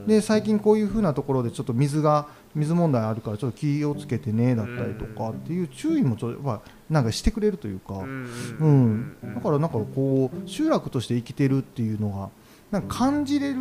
[0.06, 9.16] で最近こういう風なところでちょっと水が水問題あるからちょっと気をつけてねだったりとかっていう注意もちょっとやっぱなんかしてくれるというか、うん。
[9.22, 9.34] うん。
[9.34, 12.28] だからなんかこう集落として生きてるっていうのが
[12.72, 13.56] なんか感じれる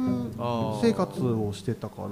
[0.81, 2.07] 生活をしてたから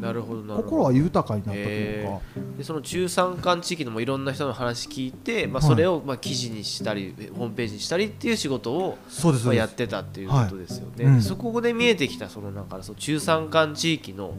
[0.00, 2.20] なるほど心は豊かになったというへか、
[2.58, 5.70] でその中山間地域のもいろんな人の話聞いて、まあ、はい。
[5.70, 8.98] それをまあ記事にしたり、ホームページにしたりっていう仕事を
[9.44, 11.14] まあやってたっていうことですよね、はい。
[11.14, 11.22] うん。
[11.22, 14.34] そこで見えてきたそのなんかその中山間地域の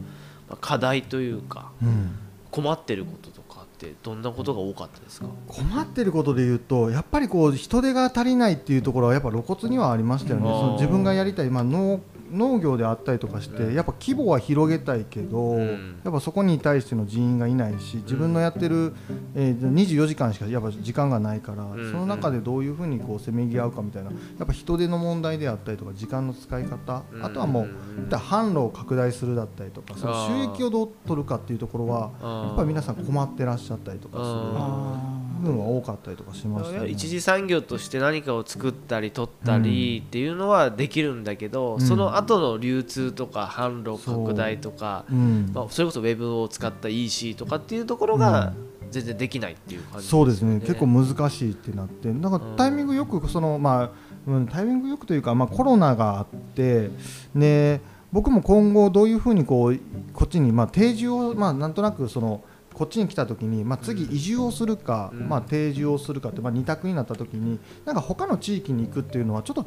[0.46, 2.18] まあ課題というかうん。
[2.50, 3.43] 困ってることとか
[3.84, 5.26] ってどんなことが多かったですか？
[5.46, 10.46] 困ってることで言うとやっぱりこう人手が足りないっていうところはやっぱ露骨にはありましたよね。
[10.46, 12.00] その自分がやりたい、まあ、農
[12.34, 16.00] 農業であったりとかしてやっぱ規模は広げたいけど、うん。
[16.04, 18.94] やっぱそこに対しての人員がいないし自分のやってる、
[19.34, 21.90] えー24時間しかやっぱ時間がないから、ん。
[21.90, 27.24] その中でどういうふうにこうせめぎ合うかみたいなやっぱ人手の問題であったりとか時間の使い方、うん。
[27.24, 27.68] あとはもう、
[28.10, 35.23] 販路を拡大するだったりとかその収益をどう取るかっていうところはやっぱり皆さん困ってらっしゃったりとかする。
[35.38, 36.88] あ部分は多かったりとかしましたね。
[36.88, 41.80] 一次産業として何かを作ったり取ったりっていうのはできるんだけど、うん。
[41.80, 45.14] その後の流通とか販路拡大とか、う。
[45.14, 45.50] ん。
[45.54, 48.52] まあ、それこそウェブを使った EC とかっていうところが
[48.90, 50.54] 全然できないっていう感じそうですね。
[50.54, 53.90] よ結構難しいってなってなんかタイミングよくその、まあ
[54.26, 56.90] うん、タイミングよくというか、まあ、コロナがあって
[57.34, 57.80] ね
[58.12, 59.80] 僕も今後どういうふうにこう
[60.12, 62.44] こっちに、まあ、定住を、まあ、なんとなくその
[62.74, 65.28] こっちに来た時に、まあ、次移住をするか、うん。
[65.28, 69.64] まあ、定住をするかって、まあ、2択になった時になんか他の地域に行くっていうのはちょっと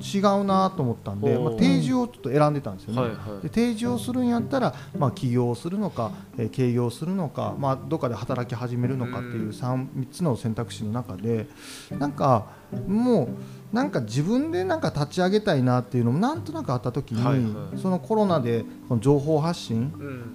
[0.00, 3.00] 違うなと思ったんで、まあ、定住をちょっと選んでたんですよね。
[3.00, 3.42] はいはい。
[3.42, 11.46] で定住をするんやったら、まあ、起業をするのか、えー経営をするのか、まあ、どっかで働き始めるのかっていう 3, 三つの選択肢の中で
[11.98, 12.46] なんか
[12.86, 13.28] もう
[13.72, 17.78] なんか自分でなんか立ち上げたいなっていうのもなんとなくあった時に、はいはい。
[17.78, 19.92] そのコロナでこの情報発信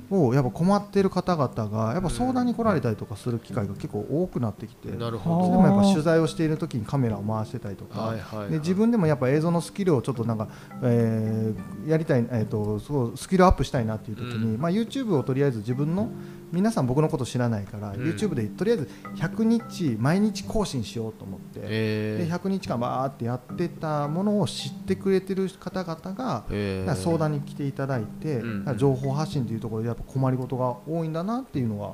[0.09, 0.27] うん。
[0.27, 8.49] をやっぱ困っている方々がやっぱ相談に来られたりとかする機会が結構多くなってきて、なるあほでもやっぱ取材をしている時にカメラを回してたりとか、どはいはいはい。
[8.51, 10.47] で自分でもやっぱ映像のスキルをちょっとなんか、
[10.83, 14.61] えーやりたい、えー、とそうスキルアップしたいなっていう時に、うん。
[14.61, 16.09] まあ、YouTube をとりあえず自分の
[16.53, 17.93] 皆さん僕のこと知らないから、ん。
[17.95, 26.95] YouTube でとりあえず100日毎日更新しようと思って、でえー100日間バーってやってたものを知ってくれてる方々が、えー。
[26.95, 28.77] 相談に来ていただいて、うん。
[28.77, 31.93] 情報発信というところでやっぱ困りごとが多いんだなっていうのが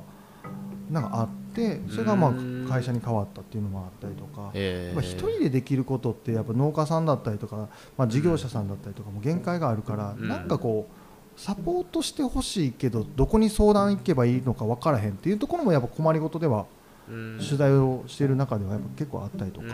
[0.90, 2.66] なんかあってそれがまあうん。
[2.68, 4.50] 会社に変わったっていうのもあったりとか。
[4.52, 10.28] え一人でできることってやっぱ農家さんだったりとか、まあ、事業者さんだったりとかも限界があるから、うん。
[10.28, 10.99] なんかこう
[11.40, 16.66] サポートしてほしいけどどこに相談行けばいいのか分からへんっていうところもやっぱ困りごとでは
[17.08, 17.38] うん。
[17.38, 19.66] 取材をしている中ではやっぱ結構あったりとか、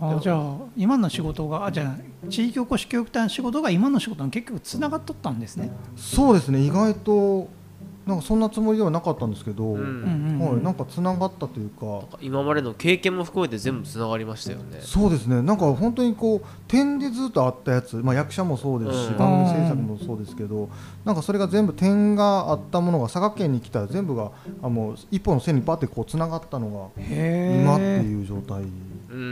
[0.00, 5.70] あじゃあ今の仕事があじゃあ地域おこし教育隊の仕事が今の仕事に結局つながっとったんですね。
[5.96, 6.60] そうですね。
[6.60, 7.48] 意外と
[8.06, 9.82] なんかそんなつもりではなかったんですけど、はい、
[10.62, 12.16] なんかつながったというか。
[12.20, 14.78] 今までの経験も含めて全部つながりましたよね。
[14.80, 15.42] そうですね。
[15.42, 19.16] なんか本当にこう点でずっとあったやつ、まあ、役者もそうですし、うん。
[19.16, 20.68] 番組制作もそうですけど
[21.04, 24.30] なんかそれが全部点があったものが佐賀県に来たら全部が
[24.62, 28.02] あもう一本の線にバッてこうつながったのがへ今ってう。
[28.04, 28.68] いう状態、うん。
[29.10, 29.20] うん。
[29.20, 29.22] う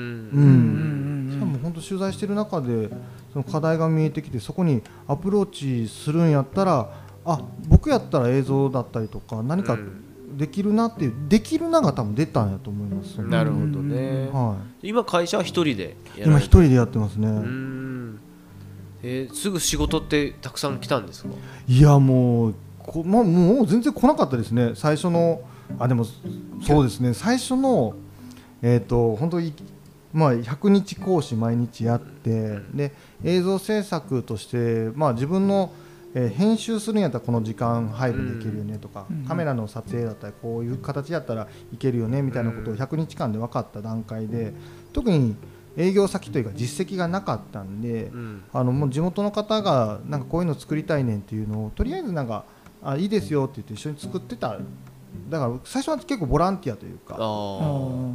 [1.30, 2.88] んしかも本当取材してる中で
[3.32, 5.46] その課題が見えてきてそこにアプロー
[5.86, 10.00] チするんやったらあ僕やったら映像だったりとか何かうん。
[10.36, 14.28] できるなっていうできるなが多分出たんやと思います、なるほどね。
[14.32, 18.20] はい、今会社は一人で今一人でやってますね、うん。
[19.04, 21.28] えーすぐ仕事ってたくさん来たんですか？
[21.68, 24.72] いやもうこ、ま、もう全然来なかったですね。
[24.74, 25.40] 最初の
[25.78, 26.04] あでも
[26.66, 27.14] そうですね。
[27.14, 27.94] 最初の
[28.60, 29.52] えっ、と本当に
[30.12, 35.70] まあ100日講師毎日やってで映像制作としてまあ自分の
[36.14, 44.52] えー編集するんやったらこの時間配分できるよねとか、うんカメラの撮影だったらこういう形やったらいけるよねみたいなことを100日間で分かった段階で
[44.92, 45.34] 特に
[45.76, 48.42] 営業先というか実績がなかったんで、うん。
[48.52, 52.44] あのもう地元の方がなんかこういうの作りたいねんっていうのをとりあえずなんか
[52.82, 54.58] あいいですよって言って一緒に作ってた。
[55.30, 57.14] だから最初は結構ボランティアというか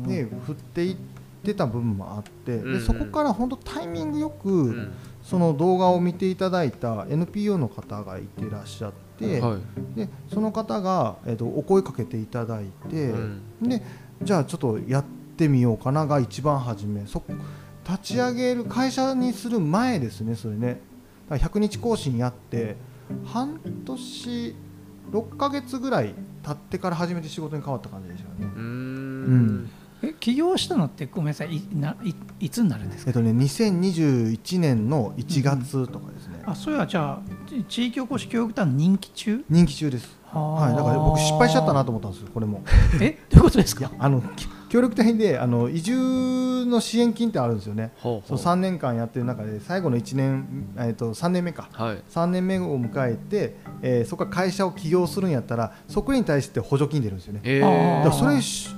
[0.08, 0.96] で振っていっ
[1.44, 4.94] てた部分もあってでそこから本当タイミングよく、うん
[5.30, 9.60] その動画を見ていただいた NPO の方がいてらっしゃって、は
[9.96, 9.96] い。
[9.96, 13.42] でその方が、えー、とお声かけていただいて、うん。
[13.62, 13.84] で
[14.24, 15.06] じゃあちょっとやっ
[15.38, 17.06] てみようかなが一番初め。
[17.06, 17.22] そ
[17.88, 20.82] 立ち上げる会社にする前ですねそれね。
[21.30, 22.76] だから100日更新やって
[23.24, 24.56] 半年
[25.12, 28.54] 6ヶ月ぐらい経ってから初めて仕事に変わった感じでしたよね。
[28.56, 29.70] うん
[30.02, 31.56] え起業したのってごめんなさい。
[31.58, 33.10] いないいつになるんですか？
[33.10, 39.44] えっとね2021年の1月とかですね、あそれはじゃあち地域おこし教育隊の任期中？
[39.50, 40.18] 人気中です。
[40.32, 42.62] はいだから僕失敗しちゃったなと思ったんですよこれも。
[43.02, 43.92] えどういうことですか？
[43.98, 47.92] あのき協力隊であの移住の支援金ってあるんですよね。
[48.02, 48.30] そうほう。
[48.30, 51.68] ほう3年間やってる中で最後の1年、えっと3年目か。
[51.72, 51.98] はい。
[52.12, 57.42] 3年目を迎えて、えーそこから会社を起業するんやったらそこに対して補助金出るんですよね。
[57.44, 57.98] えあー。
[58.04, 58.70] だからそれし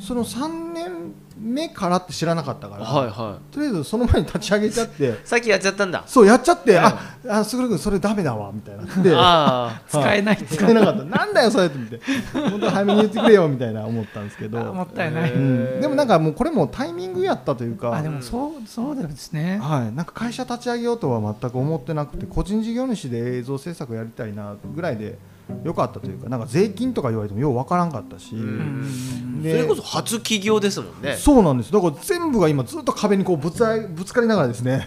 [0.00, 6.04] その3年目からって知らなかったから、はいはとりあえずその前に立ち上げちゃってい さっきやっちゃったんだ。
[6.06, 9.02] そうやっちゃって、はいああすぐるくんそれダメだわみたいな。
[9.02, 11.04] であ 使えない使えなかった。
[11.04, 11.78] なんだよそれって。
[11.78, 12.00] 見て
[12.32, 15.80] 本当は早めに言ってくれよみたいな思ったんですけど、 あもったいない、えうん。
[15.80, 19.60] でもなんかもうこれもタイミングやったというかあでもそうそうですね。
[19.62, 25.18] はい、なんか会社立ち上げようとは全く思ってなくて個人事業主で映像制作やりたいなぐらいで
[25.64, 31.16] よかったというかなんか税金とか言われてもようわからんかったし、そでれこそ初起業ですもんね。
[31.16, 31.72] そうなんです。
[31.72, 34.86] だから全部が今ずっと壁にこうぶつあぶつかりながらですね。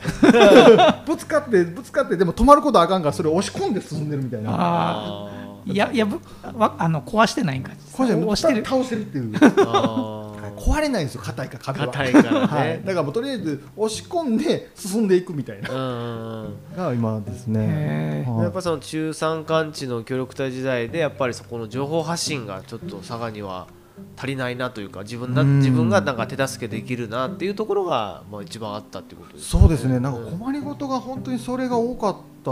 [1.06, 5.30] ぶつかってぶつかってでも止まることはあかんからそれを押し込んで進んでるみたいな。
[5.66, 6.20] いやいやぶ
[6.56, 7.72] わあの壊してないんか。
[7.94, 8.66] これじゃ押してる。
[8.66, 9.32] 倒してるっていう
[10.56, 11.88] 壊れないんですよ硬いから壁は。
[11.88, 12.48] 硬いからね。
[12.48, 15.70] はい、だからもうとりあえず押し込んで進んでいくみたいな。
[15.70, 16.78] ーうんうん。
[16.78, 18.26] が今ですね。
[18.28, 18.44] はい。
[18.44, 23.68] やっぱその中山間地の協力隊時代でやっぱりそこの情報発信がちょっと佐賀には
[24.18, 25.60] 足りないなというか自分だうん。
[25.60, 30.00] 自分がなんか手助けできるなっていうところがまあ一番あったっていうことですそうですね。
[30.00, 30.40] なんかうん。
[30.40, 32.52] 困りごとが本当にそれが多かった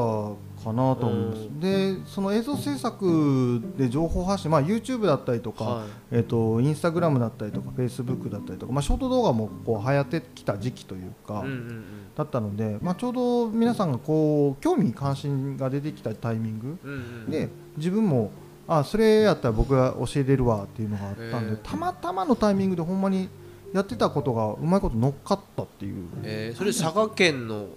[0.63, 1.59] かなと思います、うん。
[1.59, 5.87] でその映像制作で情報発信、まあ、YouTube だったりとか、はい。
[6.11, 11.83] えっとインスタグラムだったりとか Facebook だったりとか、まあ、ショート動画もこう流行ってきた時期というか、うんうん。
[12.15, 17.31] だったので、まあ、ちょうど皆さんがこう興味関心が出てきたタイミングうんうんうん。
[17.31, 18.31] で自分も
[18.79, 23.29] あそれやったら僕が教えれるわっていうのがあったんでたまたまのタイミングでほんまに
[23.73, 26.05] やってたことがうまいこと乗っかったっていう。
[26.23, 27.67] えーそれ佐賀県の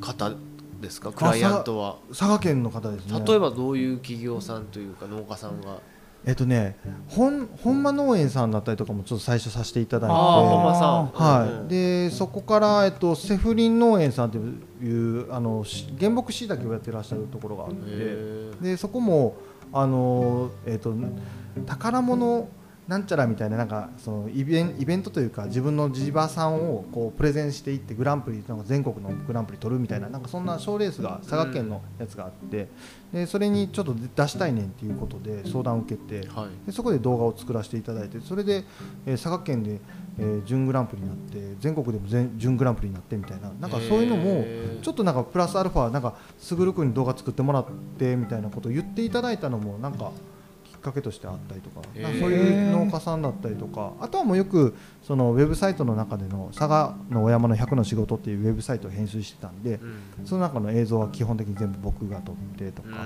[0.00, 0.32] 方
[0.80, 1.12] ですか？
[1.12, 1.96] クライアントは。
[2.08, 3.22] 佐賀県の方ですね。
[3.26, 5.78] 例えばどういう企業さんというか農家さんが？
[6.24, 6.76] えっとね
[7.08, 10.14] 本本間農園さんだったりとかもちょっと最初させていただいて。
[10.14, 11.06] ああ本間さん。
[11.12, 17.76] はい、でそこから、えっと、セフリン農園さんというあのし原木しいたけをやってらっしゃるところがあって。
[17.86, 19.36] へでそこも
[19.72, 20.94] あの、えっと、
[21.66, 22.48] 宝物
[22.88, 32.68] なんちゃらみたいななんかそのイベンイベントというか自分の地場産をこうプレゼンしていってグランプリなんか全国のグランプリ取るみたいななんかそんな賞レースが佐賀県のやつがあって
[33.12, 36.50] でそれにちょっと出したいねんっていうことで相談を受けてーはい。
[36.66, 38.64] でそこで動画を作らせていただいてそれで、
[39.06, 39.78] えー佐賀県で、
[40.18, 43.50] えー準グランプリになって全国でも全準グランプリになってみたいな。
[43.60, 44.44] なんかそういうのも
[44.82, 47.66] ちょっとなんかプラスアルファなんかすぐるくんに動画作ってもらっ
[47.98, 50.10] てみたいなことを言っていただいたのもなんか
[50.64, 51.80] きっかけとしてあったりとか。
[51.98, 53.92] なんかそういう農家さんだったりとか。
[54.00, 59.80] あとはもうよくそのウェブサイトの中での佐賀のお山の100の仕事っていうウェブサイトを編集してたんで
[60.18, 60.26] うん。
[60.26, 62.98] その中の映像は基本的に全部僕が撮ってとうか。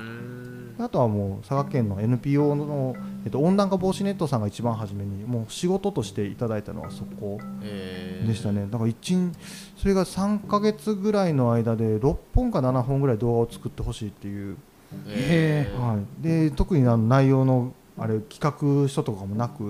[0.78, 7.38] んあとはもう佐賀県の NPO の、えっと、温暖化防止ネットさんが一番初めにもう仕事としていただいたのはそこ
[8.26, 8.66] でしたね。
[8.70, 9.32] だから一日
[9.76, 14.56] それが3ヶ月ぐらいの間で6本か7本ぐらい動画を作ってほしいっていう、
[15.08, 15.78] へー。
[15.78, 18.40] はい、で特にあの内容のあれ企
[18.84, 19.64] 画書とかもなく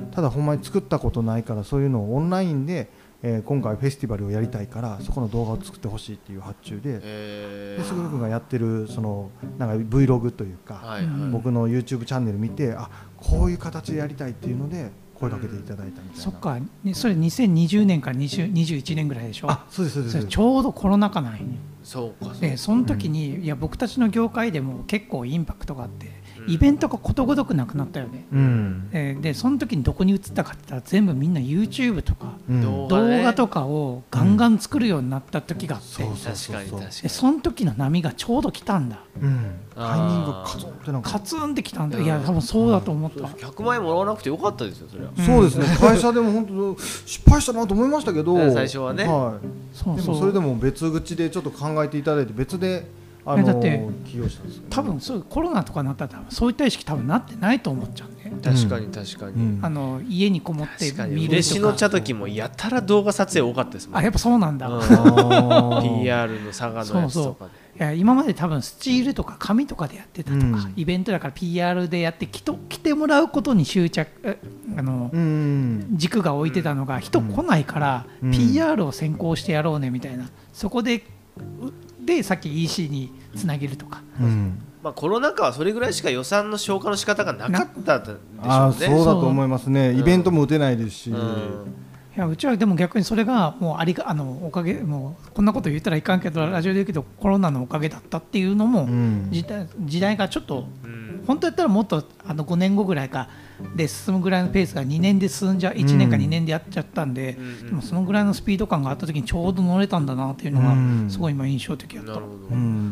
[0.00, 0.10] うん。
[0.12, 2.88] ただほんまに作ったことないからそういうのをオンラインで、
[3.22, 11.30] えー今回フェスティバルをやりたいからそこの動画を作ってほしいっていう発注でへで、すぐるくんがやってるそのなんか Vlog というか、はいはい。
[11.30, 19.50] 僕の YouTube チャンネル見てあこういう形でやりたいっていうので声かけていただいたみたいな、そっか、ね、それ2020年から20 21年ぐらいでしょ？
[19.50, 20.26] あそうですそうです。
[20.28, 21.40] ちょうどコロナ禍なんよ
[21.82, 26.12] そうかそうでその時に、いや僕たちの業界でも結構インパクトがあって、うん
[26.46, 28.88] イベントがことごとくなくなったよね、うん。
[28.92, 32.62] えーでその時にどこに移ったかって言ったら全部みんな YouTube とかうん。
[32.62, 36.56] 動画ね動画とかをガンガン作るようになった時があって、そうそうそうそう。
[36.56, 37.02] 確かに確かに。
[37.02, 39.00] でその時の波がちょうど来たんだ。
[39.20, 39.50] うん。
[39.74, 40.52] タイミングあー。
[40.52, 42.04] カツンってなんかカツンって来たんだ、うん。
[42.04, 45.10] いや多分そうだと思った、100万円もらわなくてよかったですよそれは。
[45.16, 45.24] うん。
[45.24, 45.66] そうですね。
[45.80, 46.46] 会社でも本
[46.76, 48.36] 当失敗したなと思いましたけど。
[48.38, 49.04] ね最初はね。
[49.04, 49.46] はい、
[49.76, 50.04] そうそう。
[50.04, 52.86] でもそれでも別口でちょっと考えていただいて別で
[53.30, 54.62] あのえだって起用したんですよ。
[54.62, 59.60] ね多分そうコロナとかなったらそういった意識多分なってないと思っちゃうね、確かに確かに、うん。
[59.62, 63.98] あの家にこもって見る嬉しの茶時もやたら動画撮影多かったですもん。
[63.98, 64.82] あやっぱそうなんだ、うん。
[66.02, 67.84] PR の佐賀のやつとかで。
[67.84, 70.72] や今まで多分スチールとか紙とかでやってたとか、うん。
[70.76, 74.38] イベントだから PR でやって来と来てもらうことに執着え
[74.76, 75.86] あの、うん。
[75.92, 78.30] 軸が置いてたのが人来ないから、うん。
[78.32, 80.28] PR を先行してやろうねみたいな。
[80.52, 81.04] そこで
[81.36, 81.72] う
[82.16, 84.02] でさっき EC につなげるとか。
[84.20, 84.62] うん。
[84.82, 88.20] まあ、コロナ禍はそれぐらいしか予算の消化の仕方がなかったでしょうね。
[88.42, 89.90] あーそうだと思いますね。
[89.90, 89.94] う。
[89.94, 91.74] んイベントも打てないですし、うん。
[92.16, 99.28] いやうちはでも逆にそれがもうありがあのおかげもうこんなこと言ったらいかんけどラジオで言うけどコロナのおかげだったっていうのも、うん。
[99.30, 101.24] 時代時代がちょっとうん。
[101.26, 103.28] 本当やったらもっとあの5年後ぐらいか
[103.74, 111.10] で進むぐらいのペースが2年で進んじゃ1年か2年でやっちゃったんで、うんでもそのぐらいのスピード感があった時にちょうど乗れたんだなっていうのがうん。
[111.10, 112.20] すごい今印象的だった。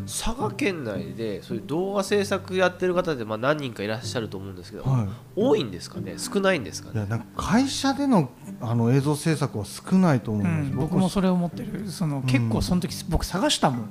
[0.06, 5.08] 佐賀県内でそういう動画制作やってる方でまあ何人かいらっしゃると思うんですけど、はい。
[5.36, 6.14] 多いんですかね？
[6.18, 6.94] 少ないんですかね？
[6.94, 11.88] いやなんか会社でのあの映像制作は少ないと思います、うん、僕もそれを思ってる。
[11.90, 13.88] その結構その時僕探したもん。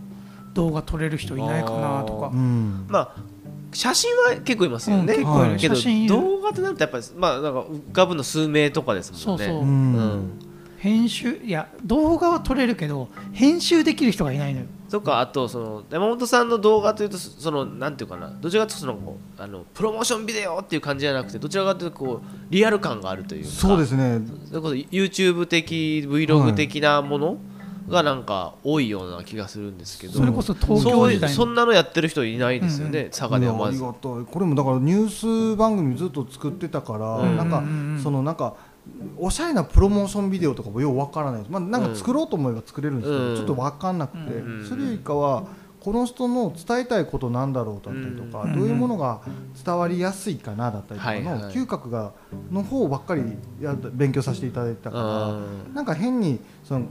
[0.53, 2.27] 動画撮れる人いないかなとか。
[2.27, 2.85] うん。
[2.87, 3.15] まあ
[3.75, 5.57] 写真は結構いますよね、うん結構いる。
[5.57, 6.15] けど写真いる。
[6.15, 9.45] 動画となるとやっぱりまあなんか浮かぶの数名とかですもんね。
[9.45, 9.61] そうそう。
[9.61, 9.65] うん。
[9.65, 10.39] うん。
[10.77, 14.65] 編集いや動画は撮れるけど編集できる人がいないのよ。
[14.89, 18.29] とかあとその山本さんの動画というとそのなんていうかな。
[18.39, 23.49] どちらかというとそのこうあのプロモーションビデオっていう感じじゃなくてどちらかというとこうリアル感があるというか。
[23.49, 24.21] そうですね。
[24.47, 27.37] それこそ YouTube 的 Vlog 的なもの
[27.87, 31.35] がなんか多いような気がするんですけど、それこそ東そういう京時代の。
[31.35, 33.77] そんなのやってる人いないですよね、うん佐賀ではまず。
[33.77, 37.37] いやありがたいこれもだからニュース番組ずっと作ってたから、うん。
[37.37, 38.01] なんか、うんうんうん。
[38.01, 38.55] そのなんか
[39.17, 41.41] おしゃれなプロモーションビデオとかもようわからない。
[41.41, 43.35] です、まあ、なんか作ろうと思えば作れるんですけど、うん。
[43.35, 45.47] ちょっとわかんなくて、うんそれよりかは
[45.79, 48.55] この人の伝えたいことなんだろうだったりとか、うん。
[48.55, 49.21] どういうものが
[49.63, 51.53] 伝わりやすいかなだったりとかの、はいはい。
[51.53, 52.13] 嗅覚が
[52.51, 53.21] の方ばっかり
[53.61, 55.73] や勉強させていただいたから、うん。
[55.75, 56.85] なんか変にその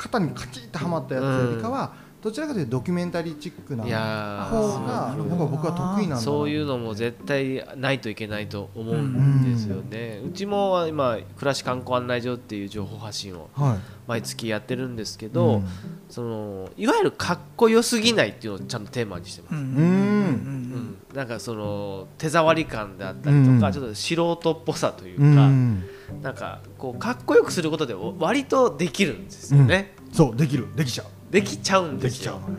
[0.00, 1.92] 肩にカチッとはまったやつよりかは、
[2.22, 13.78] どちらかというとドキュメンタリーチックな方ーがやっぱ僕は得意なんだなそういうのも絶対ないといけないと思うんですよね、うちも今暮らし観光案内所っていう情報発信をはい。
[14.06, 15.64] 毎月やってるんですけど、うん。
[16.08, 19.60] そのいわゆるかっこよすぎないっていうのをちゃんとテーマにしてます、うん。
[19.60, 20.96] うん。
[21.14, 23.72] なんかその手触り感であったりとか、うん。
[23.72, 25.84] ちょっと素人っぽさといううか、ん
[26.22, 30.66] なんかこうかっこよくすることで割とできるんですよね、そうできる。
[30.76, 31.32] できちゃう。
[31.32, 32.54] できちゃうんですきちゃうのよ。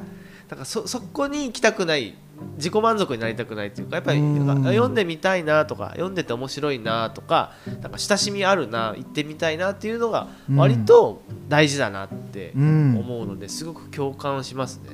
[0.47, 2.15] だからそそこに行きたくない
[2.55, 10.55] 自己満足になりたくないっていうかやっぱり読んでみたいなとか読んでて面白いなとかなんか親しみあるな行ってみたいなっていうのがうん。
[10.57, 12.97] 割と大事だなってうん。
[12.97, 14.89] 思うのですごく共感しますね。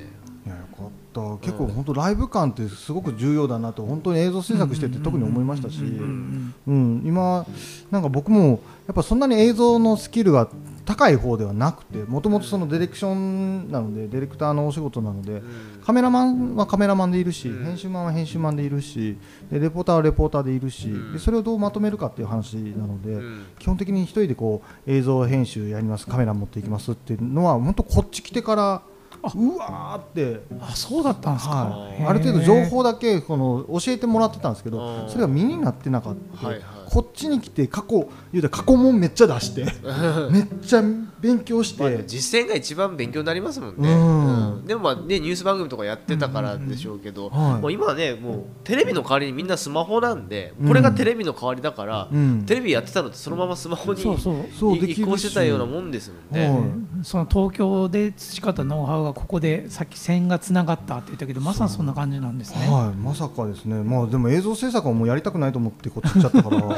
[0.46, 1.20] いやよかった。
[1.38, 7.46] 結構本当ライブ感ってすごく重要だなと本当に映像制作してて特に思いましたし、うん、今
[7.90, 10.48] なんか僕もやっぱそんなに映像のスキルが
[10.88, 15.42] 高い方ではなくてもともとそのディレクションなのでディレクターのお仕事なのでうん。
[15.84, 17.64] カメラマンはカメラマンでいるしうん。
[17.64, 19.18] 編集マンは編集マンでいるし
[19.52, 21.12] でレポーターはレポーターでいるしうん。
[21.12, 23.46] でそれをどうまとめるかっていう話なのでうん。
[23.58, 28.82] 基本的に一人でこう映像編集やりますカメラ持っていきますっていうのは本当こっち来てから
[29.22, 30.40] うわーって。
[30.60, 35.08] あそうだったんですか、はい、ある程度情報だけこの教えてもらってたんですけどうん。
[35.08, 39.64] それが身になってなかった、はいはいこっちに来て過去言うたら過去問めっちゃ出して
[40.32, 40.82] めっちゃ
[41.20, 44.54] 勉強しまあて、実践が一番勉強になりますもんね、うん。
[44.54, 44.66] うん。
[44.66, 47.60] でもまあねニュース番組とかやってたからでしょうけど、はい。
[47.60, 50.68] もう今はねもうテレビの代わりにみんなスマホなんでうん。
[50.68, 52.44] これがテレビの代わりだから、うん。
[52.46, 54.34] テレビやってたのってそのままスマホにそうそう。
[54.34, 55.02] いそうできるし。
[55.02, 56.48] 移行してたようなもんですもんね。
[56.48, 57.04] はい。
[57.04, 62.66] その東京で培ったノウハウがここでさっき線がつながったって言ったけどまさにそんな感じなんですね。
[62.68, 66.77] はい、まさかですね、まあ、でも映像制作はもうやりたくないと思ってこっち来ちゃったから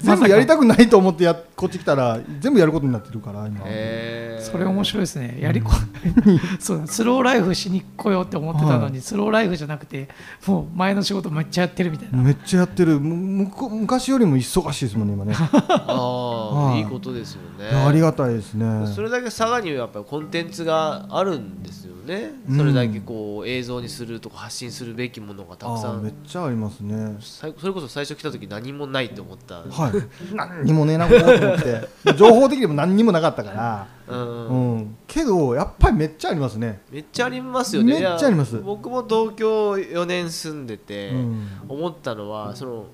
[0.00, 3.60] 全部やりたくないと思ってやっこっち来たら全部やることになってるから今、
[4.40, 5.36] それ面白いですね。
[5.40, 5.70] やりこ、
[6.58, 10.08] そうだスローライフしに来ようって思ってたのに、はスローライフじゃなくて
[10.46, 12.18] もう前の仕事めっちゃやってるみたいな。
[12.22, 17.66] めっちゃやってるむむこ昔よりも忙しいですもんね今ね ああ、はいいいことですよね。
[17.68, 22.30] ありがたいですねそれだけ佐賀にはやっぱりコンテンツがあるんですよね。
[22.48, 26.14] うんそれだけこう映像にするとか発信するべきものがたくさあーめっん。
[26.26, 29.56] ちゃありますねさいそれこそ最初来た時何もないと思った。
[29.56, 29.92] はい
[30.34, 32.16] 何にもねえなこうと思って。
[32.16, 34.48] 情報的にも何にもなかったから、うん。
[34.48, 37.94] うん、けどやっぱりめっちゃありますね、めっちゃありますよね。
[37.94, 38.58] めっちゃあります。
[38.58, 41.48] 僕も東京4年住んでてうん。
[41.68, 42.86] 思ったのはその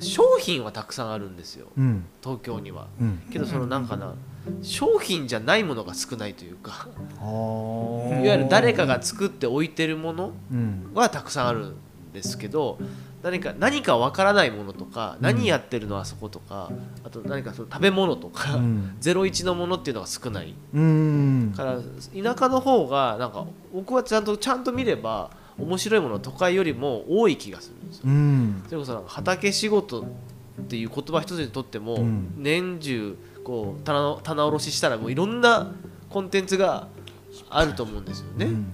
[0.00, 1.68] 商品はたくさんあるんですよ。
[1.76, 2.04] うん。
[2.22, 2.86] 東京には。
[3.00, 3.22] うん。
[3.30, 4.14] けどそのなんかな
[4.62, 6.88] 商品じゃないものが少ないというか。
[7.20, 10.90] いわゆる誰かが作って置いてるものうん。
[10.94, 11.74] はたくさんあるん
[12.12, 12.78] ですけど
[13.22, 15.22] 何か何かわからないものとかうん。
[15.22, 16.70] 何やってるのあそことか
[17.04, 18.96] あと何かその食べ物とか、うん。
[19.00, 20.54] ゼロ一のものっていうのが少ない。
[20.74, 21.52] うん。
[21.56, 28.02] から田舎の方がなんか僕はちゃんとちゃんと見れば面白いものは都会よりも多い気がするんですよ。
[28.06, 28.62] うん。
[28.66, 30.04] それこそなんか畑仕事っ
[30.64, 32.34] ていう言葉一つにとっても、うん。
[32.36, 35.72] 年中こう棚の棚卸ししたらもういろんな
[36.10, 36.86] コンテンツが
[37.50, 38.72] あると思うんですよね、うん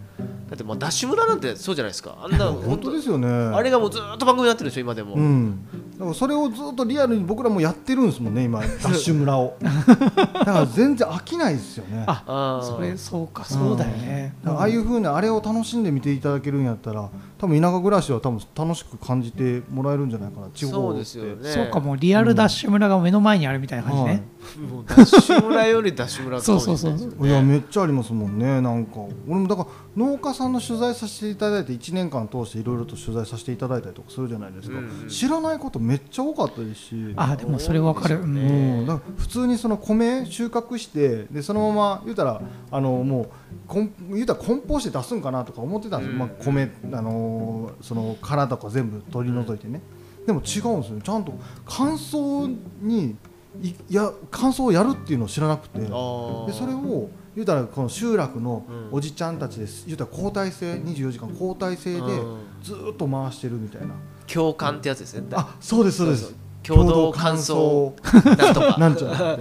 [0.48, 2.16] だってまあダッシュ村なんてそうじゃないですか。
[2.20, 3.28] あんな本当ですよね。
[3.28, 5.58] あれがもうずっと番組になってるでしょ今でも、うん、
[5.92, 9.56] だからそれをずっとリアルに僕らもやってるんですもんね今 ダッシュ村を。
[9.60, 12.04] だから全然飽きないですよね。
[12.06, 14.34] あそれそうかそうだよね。
[14.42, 20.48] だからああいうふうなあれを楽しんで見ていただけるんやったら多分田舎暮らしは多分楽しく感じてもらえるんじゃないかな。
[20.54, 21.50] 地方そうですよね。
[21.50, 24.22] そうかもうリアルダッシュ村が目の前にあるみたいな感じね。
[24.70, 26.98] もうダッシュ村よりダッシュ村かもしれないですよね。
[27.00, 27.28] そうそう。
[27.28, 28.92] いやめっちゃありますもんねなんか。
[29.28, 37.14] 俺もだから農家さんの取材させていただいて1年間通していろいろと取材させていただいたりとかするじゃないですか、うんうん知らないことめっちゃ多かったですし。
[37.16, 38.26] あでもそれわかる。
[38.26, 38.78] ね。
[38.80, 43.28] うん、だから普通にその米収穫してでそのまま言うたらあのもう
[43.68, 46.18] こん言うたら梱包して出すんかなとか思ってたんですよ、うん。
[46.18, 49.80] まあ、米、あのーその殻とか全部取り除いてね、
[50.26, 51.00] でも違うんですよ。
[51.00, 51.32] ちゃんと
[51.66, 53.16] 乾燥に
[53.62, 55.78] いいや乾燥をやるっていうのを知らなくて。
[55.78, 55.92] でそ
[56.66, 59.84] れを言うたらこの集落のうんおじちゃんたちです。
[59.86, 62.38] 言うたら交代制24時間交代制でうん。
[62.62, 63.94] ずーっと回してるみたいな。
[64.26, 65.26] 共感ってやつですね。
[65.32, 66.34] あそうですそうです。
[66.62, 67.94] 共同感想。
[68.38, 68.76] なんとか。
[68.80, 69.38] なんちゃら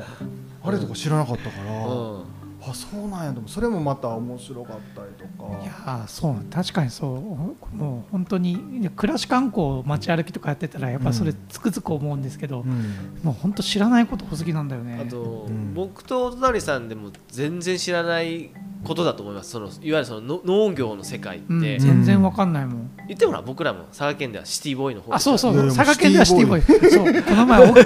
[0.65, 2.23] あれとか知らなかったから、うん
[2.65, 3.31] あそうなんや。
[3.33, 5.61] でもそれもまた面白かったりとか。
[5.61, 7.75] いやーそう確かにそう。
[7.75, 13.19] もう本当にいや暮らし観光街歩きとかやってたらやっぱそれつくづく思うんですけど、うん。
[13.23, 15.03] もう本当知らないこと多すぎなんだよね。
[15.05, 15.73] あと、うん。
[15.73, 18.51] 僕とお隣さんでも全然知らない
[18.83, 19.51] ことだと思います。
[19.51, 21.61] そのいわゆるそのの農業の世界って、うん。
[21.61, 22.91] 言全然わかんないもん。
[23.11, 26.61] ってもら僕らも佐賀県ではシティボーイの方あそうそういやいや佐賀県ではシティボーイ。
[26.91, 27.23] そう。
[27.23, 27.73] この前お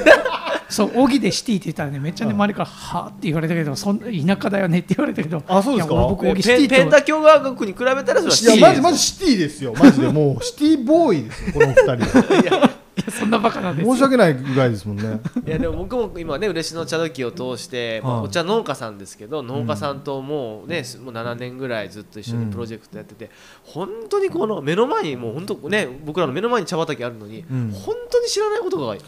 [0.70, 4.08] そう荻でシティって言ったらねめっちゃね周りから「はあ」って言われたけどそん田
[4.42, 5.96] 舎だよねって言われたけどあそうですか？
[5.96, 9.74] 僕ペ荻シティペンタ共和国に比べたらそれはシいやティマジマジシティですよ。
[9.80, 11.94] マジでもうシティボーイですよこの二人
[12.42, 12.70] いや
[13.12, 13.94] そんなバカなんですよ。
[13.94, 15.22] 申し訳ないぐらいですもんね。
[15.46, 23.30] いやでも僕も今ね嬉野茶時を通して、まあはいお茶農家さんですけど農家さんともうね、すもう7年ぐらいずっと一緒にプロジェクトやってて、
[23.64, 27.72] 本当にこの目の前にもう本当ね僕らの目の前に茶畑あるのに、うん。
[27.72, 29.00] 本当に知らないことがめ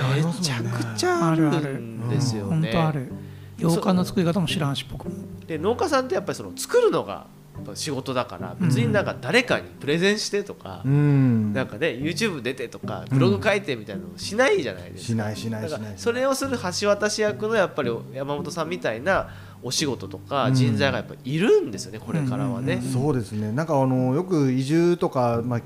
[0.00, 1.42] ありますちゃくちゃある
[1.78, 2.70] んですよ本ね。
[2.72, 3.10] 当ある。
[3.58, 5.14] 洋館の作り方も知らんし僕も。
[5.46, 7.26] で農家さんってやっぱりその作るのが
[7.74, 11.52] 仕事だから別になんか誰かにプレゼンしてとか、うん。
[11.52, 15.06] なんかね YouTube 出てとかブログ書いてみたいなのしないじゃないですか。
[15.06, 19.28] しないしないそれをする橋渡し役のやっぱり山本さんみたいな
[19.62, 20.54] お仕事とかうん。
[20.54, 22.82] 人材がやっぱいるんですよね、これからはね。
[22.92, 23.52] そうですね。
[23.52, 25.60] なんかあのよく移住とか、まあ、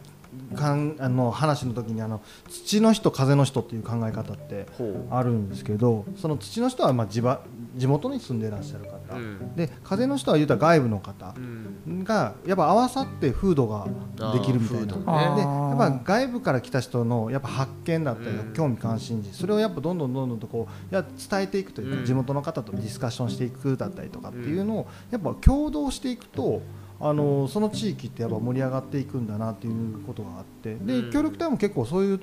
[0.55, 4.67] かんあの話の時にあの土の人風の人っていう考え方って
[5.11, 7.41] あるんですけどその土の人はまあ地場
[7.77, 9.57] 地元に住んでいらっしゃる方、うん。
[9.57, 12.05] で風の人は言うたら外部の方うん。
[12.05, 13.87] がやっぱ合わさって風土が
[14.33, 14.85] できるみたいな。
[14.87, 14.93] ね。
[14.93, 18.53] であやーっぱ外部から来た人のやっぱ発見だったりうん。
[18.53, 22.05] 興味関心事それをやっぱどんどんどんどんとこういや伝えていくというか、うん。
[22.05, 26.63] 地元の方とディスカッションしていくだったりとかっていうのをやっぱ共同していくと
[27.01, 30.75] あのその地域ってやっぱ盛り上がっていくんだなっていうことがあって。
[30.77, 31.11] でうん。
[31.11, 32.21] 協力隊も結構そういう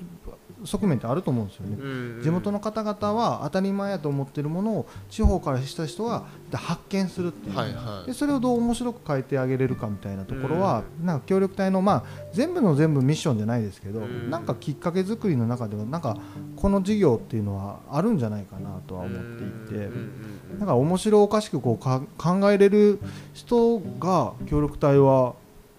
[0.64, 1.76] 側面ってあると思うんですよね。
[1.80, 1.86] う
[2.20, 8.06] ん地元の方々は当たり前やと思ってるものを地方からした人は発見するっていう、はいはい。
[8.06, 16.16] でそれをどう面白く変えてあげれるかみたいなところは、なんか協力隊の、まあ、全部の全部ミッションじゃないですけど、うんなんかきっかけ作りの中ではなんか
[16.56, 19.22] この事業っていうのはあるんじゃないかなとは思っ
[19.66, 19.86] ていて。
[19.86, 23.00] うんうんなんか面白おかしくこうか考えれる
[23.32, 25.34] 人が協力隊は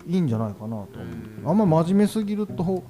[0.07, 0.97] いいんじゃないかなと思って、
[1.43, 1.49] うん。
[1.49, 2.83] あんま真面目すぎると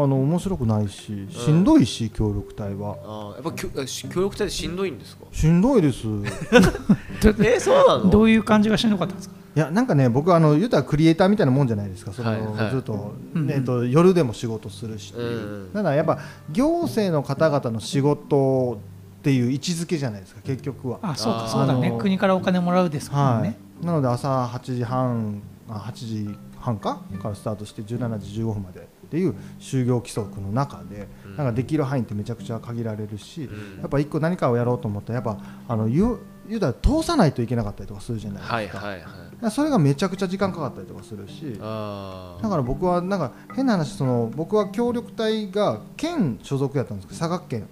[0.00, 2.96] あの面白くないししんどいし、協力隊は。
[3.02, 5.24] あーやっぱきょし協力隊でしんどいんですか？
[5.32, 6.06] しんどいです。
[7.44, 8.10] えそうなの？
[8.10, 9.34] どういう感じがしんどかったんですか？
[9.56, 12.12] いやなんかね僕あの言うたらクリエイターみたいなもんじゃないですか。
[12.12, 12.70] その、はいはい。
[12.70, 13.50] ずっと,、うん。
[13.50, 15.12] えっと夜でも仕事するし。
[15.16, 15.24] う、う
[15.66, 16.18] んただやっぱ
[16.52, 18.78] 行政の方々の仕事
[19.18, 20.98] っていう位置づけじゃないですか結局は。
[21.02, 21.92] あそうかそうだね。
[21.98, 27.00] 国からお金もらうですもんはねい、なので朝8時半あ8時半か？
[27.20, 31.36] からスタートして17時15分までっていう就業規則の中で、うん。
[31.36, 33.80] なんかできる範囲ってめちゃくちゃ限られるし、うん。
[33.80, 39.00] やっぱ一個何かをやろうと思ったらやっぱあの言うたら通さないといけなかったりとかするじゃないですか,、はいはい
[39.42, 39.50] はい。
[39.50, 47.68] それがめちゃくちゃ時間かかったりとかするしだから僕はなんか変な話その僕は協力隊が県所属やったんですけど佐賀県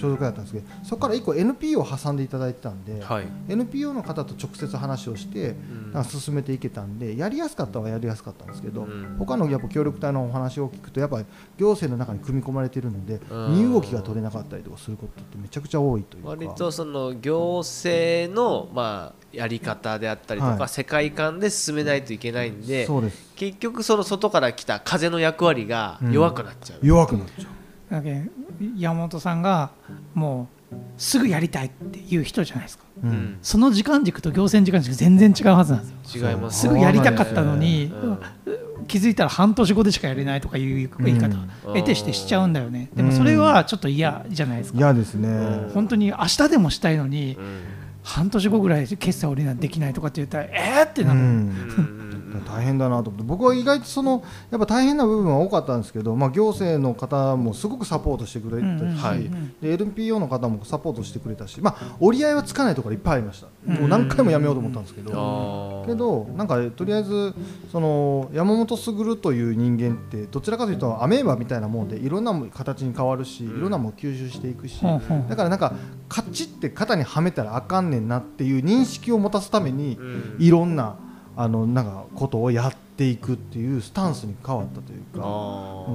[0.00, 3.26] 所属やったんですけどそこから一個 NPO を挟んでいただいてたんで、はい。
[3.48, 5.92] NPO の方と直接話をしてうん。
[5.92, 9.16] なんか進めていけたんでやりやすかったはやりやすかったんですけど、うん。
[9.18, 11.26] 他のやっぱ協力隊のお話を聞くとやっぱり
[11.58, 13.66] 行政の中に組み込まれているのでうん。
[13.66, 16.30] 身動きが取れなかったりとかすることってめちゃくちゃ多いというか。
[16.30, 20.68] 割とその行政のまあやり方であったりとか、はい。
[20.68, 23.32] 世界観で進めないといけないんでそうです。
[23.36, 27.63] 結局その外から来た風の役割が弱くなっちゃう、弱くなっちゃう
[27.96, 28.30] だけど
[28.76, 29.70] 山本さんが
[30.14, 32.84] もうすぐやりたいっていう人じゃないですか。
[33.02, 33.12] ううん。
[33.12, 36.30] んその時間軸と行政時間軸全然違うはずなんですよ。
[36.30, 38.18] 違いますすぐやりたかったのに、うん
[38.86, 41.40] 気づいたら半年後でしかやれないとかいう言い方、う
[41.70, 41.74] ん。
[41.74, 42.90] 得てしてしちゃうんだよね。
[42.94, 47.62] でもそれはちょっと嫌じゃないですか、嫌ですね、うん本当に明日でもしたいのに、うん。
[48.02, 59.30] 半年後ぐらい決済俺にはできないとかって言ったらえーってなる、うん大変だなと思って僕は意外とそのやっぱ大変な部分は多かったんですけど、まあ、行政の方もすごくサポートしてくれたし、うんうんうんはい。
[59.60, 67.34] で NPO の方もサポートしてくれたし、まあ、折り合いはつかないところいっぱいありました、うんもう何回もやめようと思ったんですけど、けどなんかとりあえず
[67.72, 73.58] その山本卓という人間ってどちらかというとアメーバみたいなもんでいろんな形に変わるし、うん。
[73.58, 75.74] いろんなもん吸収していくし、だからなんか
[76.08, 80.36] カチって肩にはめたらあかんねんなっていう認識を持たすために、うん。
[80.38, 80.96] いろんな
[81.36, 85.22] あのなんかことをやっていくっていうスタンスに変わったというか。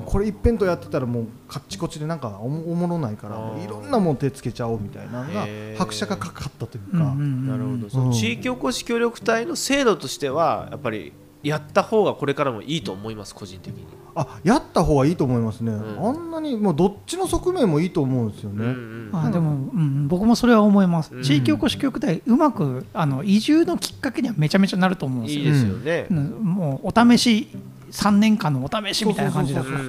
[0.06, 7.90] これ一辺とやってたらもうカッチコチでなんかおもおもろないからいろんなもん手つけちゃおうみたいなのが拍車がかかったというか、なるほど。
[7.90, 13.86] その地域おこし協力隊の制度としてはやっぱりやった方がこれからもいいと思います個人的に、
[14.16, 16.06] あやった方がいいと思いますね、ん。
[16.06, 21.24] あんなにもうどっちの側面もいいと思うんですよね、うんうんあでも、うん、僕もそれは思います、うん。
[21.24, 25.42] 地域おこし協力隊うまくあの移住のきっかけにはめちゃめちゃなると思うんですよ。
[25.42, 26.28] いいですよね、うん。
[26.44, 27.48] もうお試し
[27.92, 29.86] 3年間のお試しみたいな感じだからだっ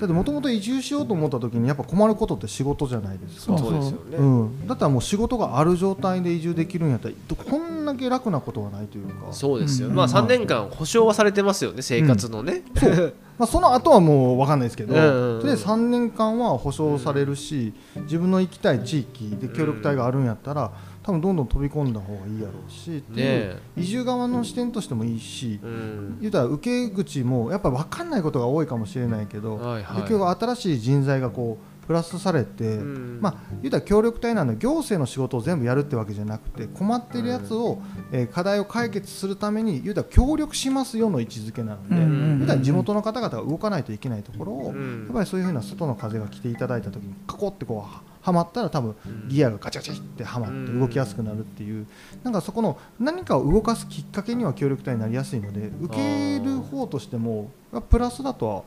[0.00, 3.56] てもともと移住しようと思った時にやっぱ困ることって仕事じゃないですか。
[3.58, 9.32] そうそうですよね、うん、だったらもう仕事がある状態で移住できるんやったらこんだけ楽なことはないというか。
[9.32, 9.94] そうですよ、うん。
[9.94, 12.62] まあ3年間保証はされてますよね生活のね、
[13.38, 15.40] まあ、その後はもう分かんないですけど、うんうんうん。
[15.40, 20.72] とりあえず3年間は保証されるし、自分の行きたい地域で協力隊があるんやったら、
[21.02, 26.18] 多分どんどん飛び込んだ方がいいやろうし、ね移住側の視点としてもいいし、うん。
[26.20, 30.02] 言うたら受け口もやっぱ分かんないことが多いかもしれないけど、はいはい。
[30.02, 33.18] 結局新しい人材がこうプラスされて、うん。
[33.20, 37.80] まあ言うたら協力隊なんで行政の仕事を全部やるってわけじゃなくて困ってるやつを、
[38.12, 42.02] えー課題を解決するために言うたら協力しますよの位置づけなので、うん。
[42.02, 45.04] うん言うたら地元の方々が動かないといけないところを、うん。
[45.04, 49.28] やっぱりそういうふうな外の風が来ていただいた時にカコってこうははまったら多分うん。
[49.28, 50.80] ギアがガチャガチャってはまってうん。
[50.80, 51.86] 動きやすくなるっていう
[52.24, 57.50] なんかそこの何かを動かすきっかけには協力隊になりやすいので受ける方としても
[57.88, 58.62] プラスだとは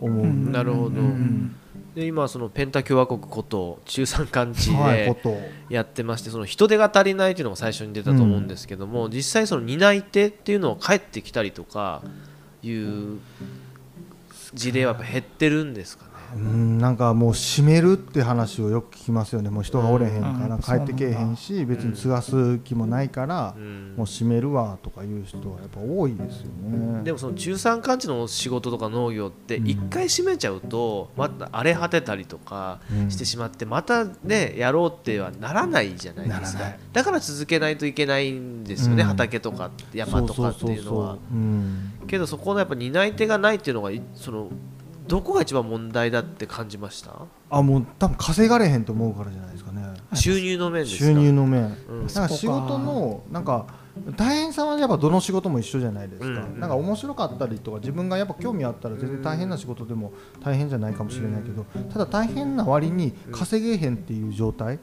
[0.00, 0.52] 思う、うん。
[0.52, 1.00] なるほど。
[1.00, 1.56] うん
[1.94, 5.36] で今そのペンタ共和国こと中山間地でと
[5.68, 12.02] やってましてその人手が足りないというのが最初に出たと思うんですけども、実際その担い手っていうのは帰ってきたりとか
[12.62, 13.18] いう
[14.54, 16.09] 事例はやっぱ減ってるんですかね？
[16.34, 19.50] うんなんかもう閉めるって話をよく聞きますよね。
[19.50, 20.62] もう人がおれへんからうん。
[20.62, 23.94] 帰ってけえへんし別に継がす気もないからうん。
[23.96, 27.02] もう閉めるわとかいう人はやっぱ多いですよね。
[27.02, 29.68] でもその中山間地の仕事とか農業ってうん。
[29.68, 33.10] 一回閉めちゃうとまた荒れ果てたりとかうん。
[33.10, 36.64] してしまってまたねやろうってはならないじゃないですか。
[36.92, 39.08] だから続けないといけないんですよね、うん。
[39.08, 41.18] 畑とか山とかっていうのは。
[42.06, 44.48] けどそこのやっぱ担い手がないっていうのがいその
[45.10, 47.10] どこが一番問題だって感じました？
[47.50, 49.82] あもう多分稼がれへんと思うからじゃないですかね。
[50.14, 51.04] 収入の面ですか？
[51.06, 51.76] 収入の面。
[51.88, 52.06] うん。
[52.06, 53.66] なんか仕事のなんか
[54.16, 56.60] 大変さはやっぱどの仕事も一緒じゃないですか、うん。
[56.60, 64.74] なんか面白かったりとか自分がやっぱ興味あったら全然大変な仕事でも大変じゃないかもしれないけどただ大変な割に稼げへんっていう状態。
[64.74, 64.80] うん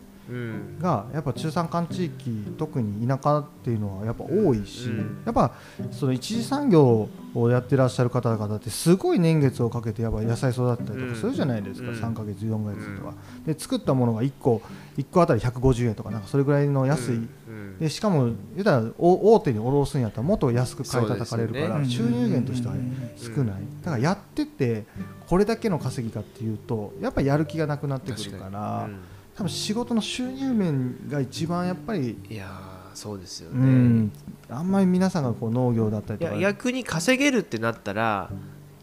[0.80, 5.22] がやっぱ中山間地域特に田舎っていうのはやっぱ多いし、うん。
[5.26, 5.54] やっぱ
[5.92, 11.96] その一次産業をやってらっしゃる方々ってすごい年月をかけてやっぱ野菜育てたりとうんかするじゃないですか、うん。
[11.96, 13.14] 3ヶ月4ヶ月とか、
[13.46, 14.62] で作ったものが1個
[14.98, 17.20] 1個あたり150円とかなんかそれぐらいの安い、う
[17.52, 17.78] ん。
[17.80, 23.12] でしかも言うたらお大手に卸すんやったらもっと安く買い叩かれるから、収入源としてはうん。
[23.18, 24.86] 少ない、だからやってて
[25.28, 29.00] これだけの稼ぎかっていうとやっぱやる気がなくなってくるからうん
[29.38, 34.12] 多分仕事の収入面が一番やっぱり、いやーそうですようね、ん、
[34.50, 36.36] あんまり皆さんがこう農業だったりとか。
[36.38, 38.32] 逆に稼げるってなったら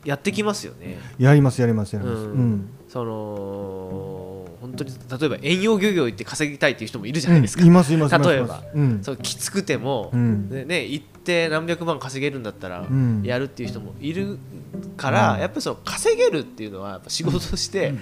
[0.04, 0.98] やってきますよね。
[1.18, 2.52] やりますやりますやります、ううん。
[2.52, 7.68] んその本当に例えば遠洋漁業行って稼ぎたいっていう人もいるじゃないですか、うん。
[7.68, 8.62] いますいます例えば。
[8.72, 9.02] うん。
[9.02, 13.22] そうきつくても、ね、行って何百万稼げるんだったらん。
[13.24, 14.38] やるっていう人もいる
[14.96, 15.40] から、うん。
[15.40, 17.94] やっぱりその稼げるっていうのはやっぱ仕事として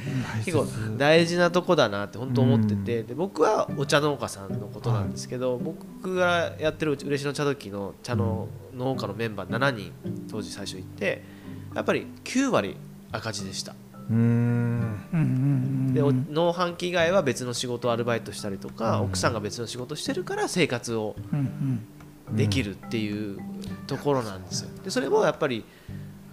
[0.44, 0.66] 結構
[0.98, 9.92] 大事なとこだなって本当思ってて、で僕はお茶農家さんのことなんですけど、僕がやってる嬉野茶時の茶の農家のメンバー7人
[10.30, 11.22] 当時最初行って
[11.74, 12.76] やっぱり9割
[13.12, 13.74] 赤字でした。
[14.10, 14.18] うーん。
[15.12, 19.04] うんうんで農飯期以外は別の仕事をアルバイトしたりとか、うん。
[19.06, 21.84] 奥さんが別の仕事してるから生活をうん
[22.34, 23.38] できるっていう
[23.86, 24.70] ところなんですよ。
[24.84, 25.64] でそれもやっぱり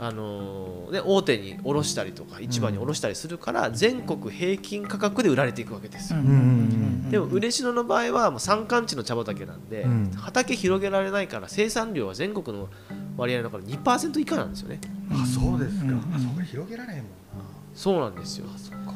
[0.02, 6.20] あのーね、大手に卸したりとか市場に卸したりするから全国平均価格で売られていくわけですよ。
[6.20, 6.26] うん。
[6.26, 6.34] うん。
[6.34, 10.12] うんでも嬉野の場合はもう山間地の茶畑なんで、うん。
[10.12, 12.70] 畑広げられないから生産量は全国の
[13.18, 14.80] 割合の中で2%以下なんですよね。
[15.12, 15.98] あそうですか、うん。
[15.98, 17.46] あそこ広げられへんもんな。
[17.74, 18.46] そうなんですよ。
[18.56, 18.94] そっか。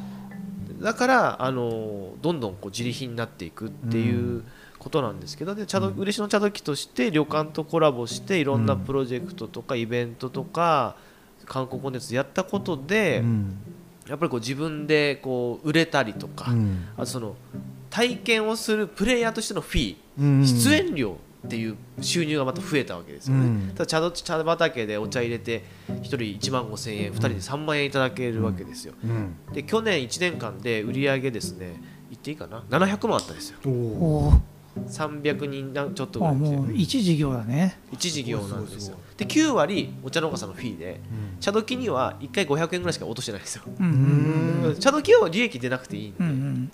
[0.82, 4.43] だからあのどんどんこう自利品になっていくっていう
[4.84, 10.97] ことなんですけどで茶ど嬉野茶時として旅館とコラボしていろんなプロジェクトとかイベントとか
[11.45, 13.57] 観光コンテンツやったことで、うん。
[14.07, 16.88] やっぱりこう自分でこう売れたりとか、うん。
[16.97, 17.36] あとその
[17.89, 20.45] 体験をするプレイヤーとしてのフィー、うん。
[20.45, 23.45] 出演料っていう収入がまた増えたわけですよね。
[23.45, 23.71] うん。
[23.73, 28.93] ただ茶ど茶畑でお茶入れて1人1万5千円2人で3万円いただけるわけですよ。
[29.03, 29.36] うん。
[29.53, 33.57] で去年1年間で売り上げですね言っていいかな？700万あったんですよ
[34.88, 37.80] 300人なちょっとぐらあいですよもう一事業だね。
[37.91, 40.99] 一事業なんですすよで9割お茶農家さんのフィーで
[41.36, 41.39] うん。
[41.39, 43.63] 茶時には1回500円ぐらいしか落としてないんですよ。
[43.80, 44.80] うんうんうん。
[44.80, 46.71] 茶時は利益出なくていいんで、うんうん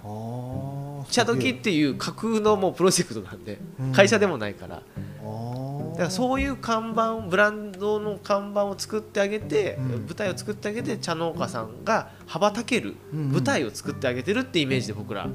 [1.10, 3.58] 茶時っていう架空のもうプロジェクトなんで、
[3.94, 4.76] 会社でもないから。
[4.76, 9.88] だからそういう看板ブランドの看板を作ってあげて、うん。
[10.06, 13.32] 舞台を作ってあげて茶農家さんが羽ばたけるうん。
[13.32, 15.28] 舞台を作ってあげてるってイメージで僕ら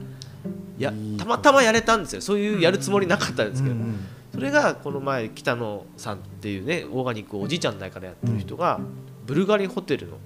[0.79, 2.21] やたまたまやれたんですよ。
[2.21, 3.99] そういうやるつもりなかったんですけど、うん
[4.35, 8.81] それがこの前北野さんっていうねオーガニックをおじいちゃん代からやってる人が、
[9.27, 10.17] ブルガリホテルの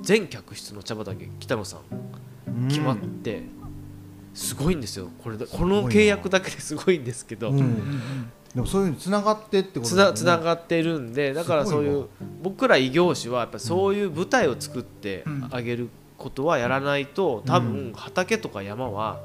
[0.00, 3.42] 全客室の茶畑北野さん決まって、
[4.32, 5.08] すごいんですよ。
[5.24, 10.12] これでこの契約だけで すごいんですけど、うんでもそういうふうにつながってってことつだよね。
[10.12, 12.06] なつながってるんでだからそういう
[12.42, 19.20] 僕ら異業種はやっぱりそういう舞台を作ってあげることはやらないと多分畑とか山は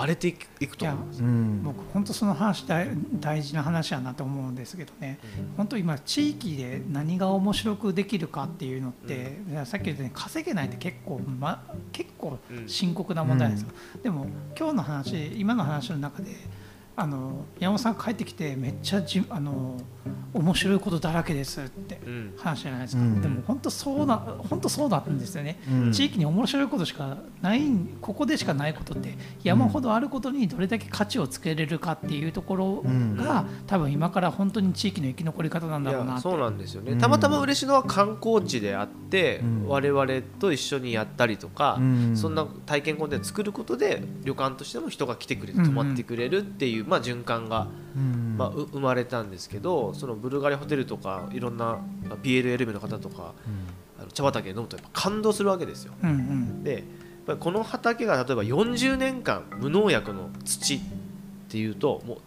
[0.00, 1.22] 荒れていくと思います。
[1.22, 1.62] うん。
[1.62, 2.88] 僕本当その話大
[3.20, 5.18] 大事な話やなと思うんですけどね。
[5.56, 13.68] 本当今地域で何が面白くできるかっていうのって、いやさっき言ったように稼げないって結構、ま、結構深刻な問題ですよ、
[14.02, 14.26] でも
[14.58, 16.30] 今日の話今の話の中で
[17.00, 19.78] あの山本さん帰ってきてめっちゃじあの
[20.34, 22.34] 面白いことだらけですってうん。
[22.36, 23.22] 話じゃないですか、うん。
[23.22, 25.92] でも本当そうな本当そうなんですよね、うん。
[25.92, 27.62] 地域に面白いことしかない
[28.02, 32.84] ここでしかないことって山ほどあることにどれだけ価値をつけれるかっていうところ
[33.16, 36.98] が、多分今から本当に地域の生き残り方なんいだろうなそうなんですよね、うん。
[36.98, 39.68] たまたま嬉野は観光地であって、うん。
[39.68, 40.06] 我々
[40.38, 42.16] と一緒にやったりとか、うん。
[42.16, 48.36] そんな体験コンテンツ作ることで旅館としても人が来てくれてうん泊まってくれるっていう、まあ、循環が、うん。
[48.36, 53.34] まあ、う生まれたんですけどそのブルガリホテルとかいろんなまあ PLL の方とか
[53.98, 55.92] あの茶畑で飲むとやっぱ感動するわけですよ。
[56.02, 56.64] うんうん。
[56.64, 56.84] で
[57.38, 60.80] この畑が例えば40年間無農薬の土っ
[61.48, 62.18] ていうともう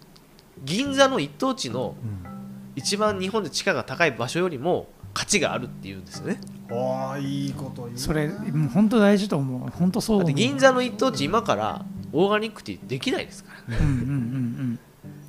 [0.64, 2.34] 銀座の一等地のうん。
[2.76, 6.40] 一番日本で地価が高い場所よりも価値があるっていうんですよね。
[6.70, 8.28] ああいいこと言うそれ
[8.72, 9.70] 本当大事と思う。
[9.70, 11.84] 本当そう銀座の一等地今から
[12.14, 13.76] オーガニックティーできないですから。
[13.76, 14.78] うんうんうん。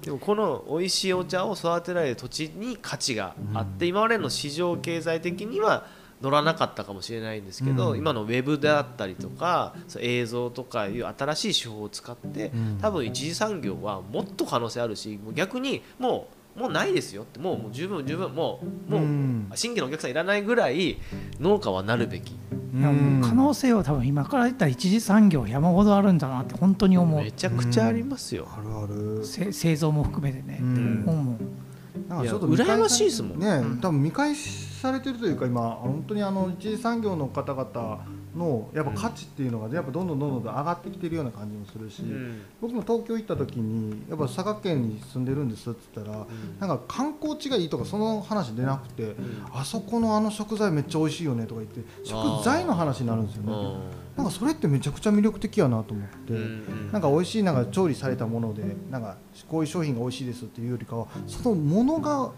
[0.02, 5.88] でもこの美味しいお茶を育てられる土地に価値があって、今までの市場経済的には
[6.22, 7.98] 乗らなかったかもしれないんですけど、うん。
[7.98, 12.78] 今のウェブであったりとか映像とかいう新しい手法を使って、うん。
[12.80, 19.52] 多分一次産業はもっと可能性あるしもう逆にもうもうないですよってもうもう十分十分もうもう、うん。
[19.56, 20.98] 新規のお客さんいらないぐらい
[21.40, 22.36] 農家はなるべき。
[22.76, 27.22] 可能性は多分今から言ったら一次産業山ほどあるんだなって本当に思う。
[27.22, 28.50] めちゃくちゃありますよ。
[28.52, 29.26] あるある。
[29.26, 31.04] せ製造も含めてね、うん。
[31.08, 33.40] 思うなんかちょっと羨ましいですもん。
[33.40, 33.80] ね、うん。
[33.80, 34.36] 多分見返
[34.76, 38.06] されてるというか今本当にあの一次産業の方々
[38.36, 42.42] のやっぱ価値っていうのがやっぱどんどんどんどん上がってきてるような感じもするし、うん。
[42.62, 46.28] 僕も東京行った時にやっぱ佐賀県に住んでるんですって言ったら、
[46.60, 49.16] なんか観光地がいいとかその話出なくて、
[49.54, 59.18] あそこのあの食材めっちゃ美味しいよねとか言って食材の話になるんですよねなんかそれってめちゃくちゃ魅力的やなと思って、うんなんか美味しいなんか調理されたものでなんか
[59.50, 62.32] こういう商品が美味しいですっていうよりかはそのものが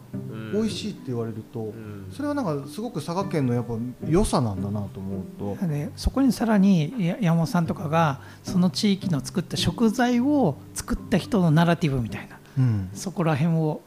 [0.52, 2.08] 美味しいって言われると、ん。
[2.12, 3.74] それはなんかすごく佐賀県のやっぱ
[4.08, 5.68] 良さなんだなと思うと。
[5.68, 12.40] でそこにさらにや山本さんとかがその地域の作った食材を作った人のナラティブみたいな。
[12.58, 12.90] うん。
[12.94, 13.82] そこら辺を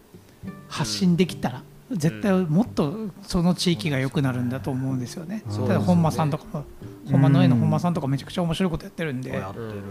[0.68, 5.42] 発信できたら、絶対もっとその地域が良くなるんだと思うんですよね。
[5.48, 5.68] そうですね。
[5.68, 6.64] ただ本間さんとかも
[7.10, 9.82] 本間の絵の本間さんとかめちゃくちゃ面白いことやってるんで、うん。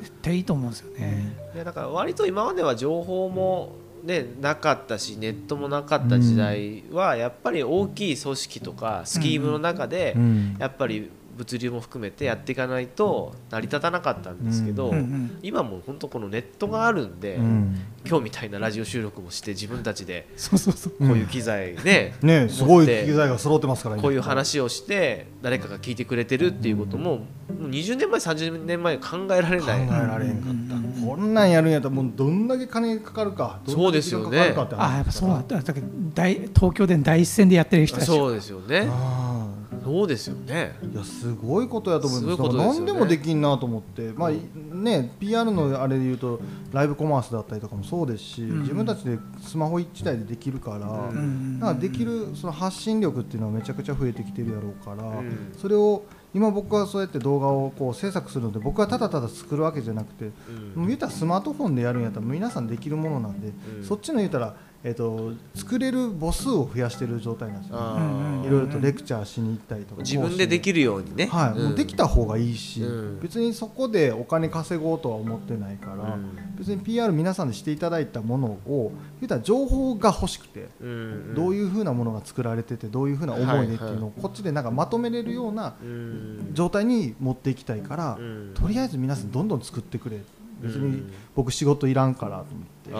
[0.00, 1.36] 絶対いいと思うんですよね。
[1.54, 10.56] いやだから割と今までは情報も、ね、なかったしネットもなかった時代はやっぱり大きい組織とかスキームの中でうん。
[10.58, 14.96] やっぱり物流も含めてやっていかないと成り立たなかったんですけど、うん。
[14.96, 15.38] うん。
[15.42, 17.78] 今もう本当このネットがあるんで、うん
[18.08, 20.92] 今日みたいなラジオ収録もして自分たちでそうそうそう。
[20.92, 29.82] こういう機材ね、ねすごい機材が揃ってますからこういう話をして誰かが聞いてくれてるっていうことももう20年前30年前考えられ考ない。
[29.82, 34.92] えられへんかった、こんなんやるんやったらもうどんだけ金かかるかどんだけ時間かかるかって話。
[34.92, 35.60] あやっぱそうだった。
[35.60, 38.06] だけど大東京で第一線でやってる人たち。
[38.06, 38.88] そうですよね。
[38.90, 39.46] あ
[39.84, 40.76] そうですよね。
[40.82, 42.36] ーいやすごいことやと思います。
[42.36, 46.40] すごい何でもできんなと思って、まあね PR のあれで言うと
[46.72, 48.62] ライブコマースだったりとかもそうですし、ん。
[48.62, 51.58] 自分たちでスマホ一台でできるから、ん。
[51.58, 55.52] なんかできるその発信力っていうのはめちゃくちゃ増えてきてるやろうから、ん。
[55.56, 60.30] それを今僕はそうやって動画をこう制作するので僕はただただ作るわけじゃなくて、
[60.76, 60.86] うん。
[60.88, 63.84] 言ったらスマートフォンでやるんやったら皆さんできるものなんで、うん。
[63.84, 64.54] そっちの言ったら、
[64.86, 70.02] えっと作れる母数を増やしてる状態なんですよ、あうんーいろいろとレクチャーしに行ったりとか。
[70.02, 71.26] 自分でできるるようにね。
[71.26, 73.20] はい、もうできた方がいいし、うん。
[73.20, 76.56] 別にそこでお金稼ごうとは思ってないから、うん。
[76.56, 86.50] 別に PR 皆さんでしていただいたものを言ったら情報が欲しくて、うんどういうふうなものが作られててどういうふうな思いでっていうのをこっちでなんかまとめれるようなうん。
[86.52, 88.52] 状態に持っていきたいから、うん。
[88.54, 90.20] とりあえず皆さんどんどん作ってくれ
[90.60, 91.12] 別にうん。
[91.34, 92.92] 僕仕事いらんからと思って、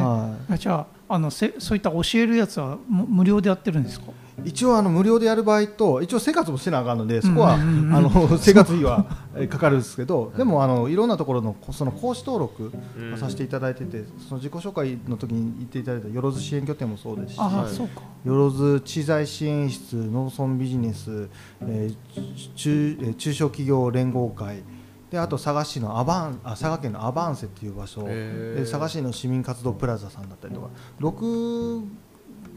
[0.00, 4.06] はあじゃああのせそういった教えるやつはむ無料でやってるんですか？
[4.44, 12.72] い、一応あの無料でやる場合と一応生活もしてなあかんのでそこは、あの 生活費はえーかかるんですけどでもあのいろんなところのこその講師登録
[13.18, 21.28] させていただいててその自己紹介の時に言っていただいたよろず支援拠点もそうですしよろず知財支援室農村ビジネス、
[21.62, 24.62] えー中えー中小企業連合会
[25.10, 28.04] であと佐賀市のアバンあ佐賀県のアバンセっていう場所。
[28.04, 30.68] で佐賀市の市民活動プラザさんだったりとか。
[31.00, 31.84] 6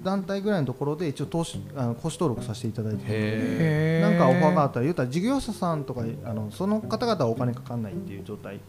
[0.03, 3.15] 団体ぐらいのところで一応投資あの講師登録させていただいてるので。
[3.15, 8.59] へへなんかオファーがあったら言うたら事業者さんとかあのその方々はお金かかんないっていう状態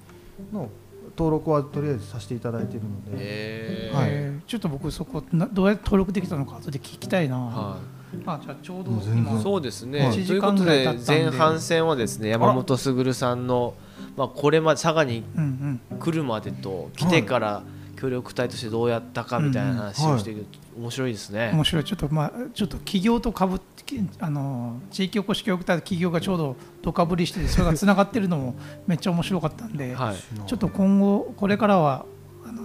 [0.53, 0.68] の
[1.16, 3.11] 登録はとりあえずさせていただいているので。
[3.12, 4.09] えはい。
[4.11, 7.78] えーちょっと僕そこなどうやって登録できたのか後で聞きたいな、は
[8.26, 13.74] あじゃあちょうど今い、そうですね、はいと1時間いうことで前半戦はですね山本卓さんの、
[14.16, 15.24] まあ、これまで佐賀に
[16.00, 17.62] 来るまでと来てから
[17.94, 20.46] 協力隊としてどうやったかみたいな話をしている、
[20.76, 21.50] 面白いですね。
[21.54, 21.84] 面白い。
[21.84, 28.54] ちょっとまあちょっと企業とかぶってあの地域おこし協力隊と企業がちょうどどかぶりしててそれがつながってるのも
[28.86, 30.16] めっちゃ面白かったんで、はい。
[30.46, 32.04] ちょっと今後これからは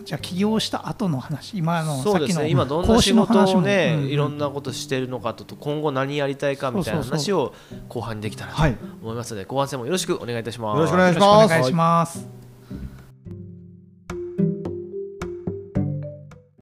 [0.10, 7.54] じゃあ起業した後の話今のそうですさっきのね今どんな講師の仕事話もをね、いろんなことしてるのかとと今後何やりたいかみたいな話を
[7.90, 8.78] 後半にできたらとはい。
[9.04, 10.78] 思いますので後半戦もよろしくお願いいたします。
[10.78, 12.39] よろしくお願いします。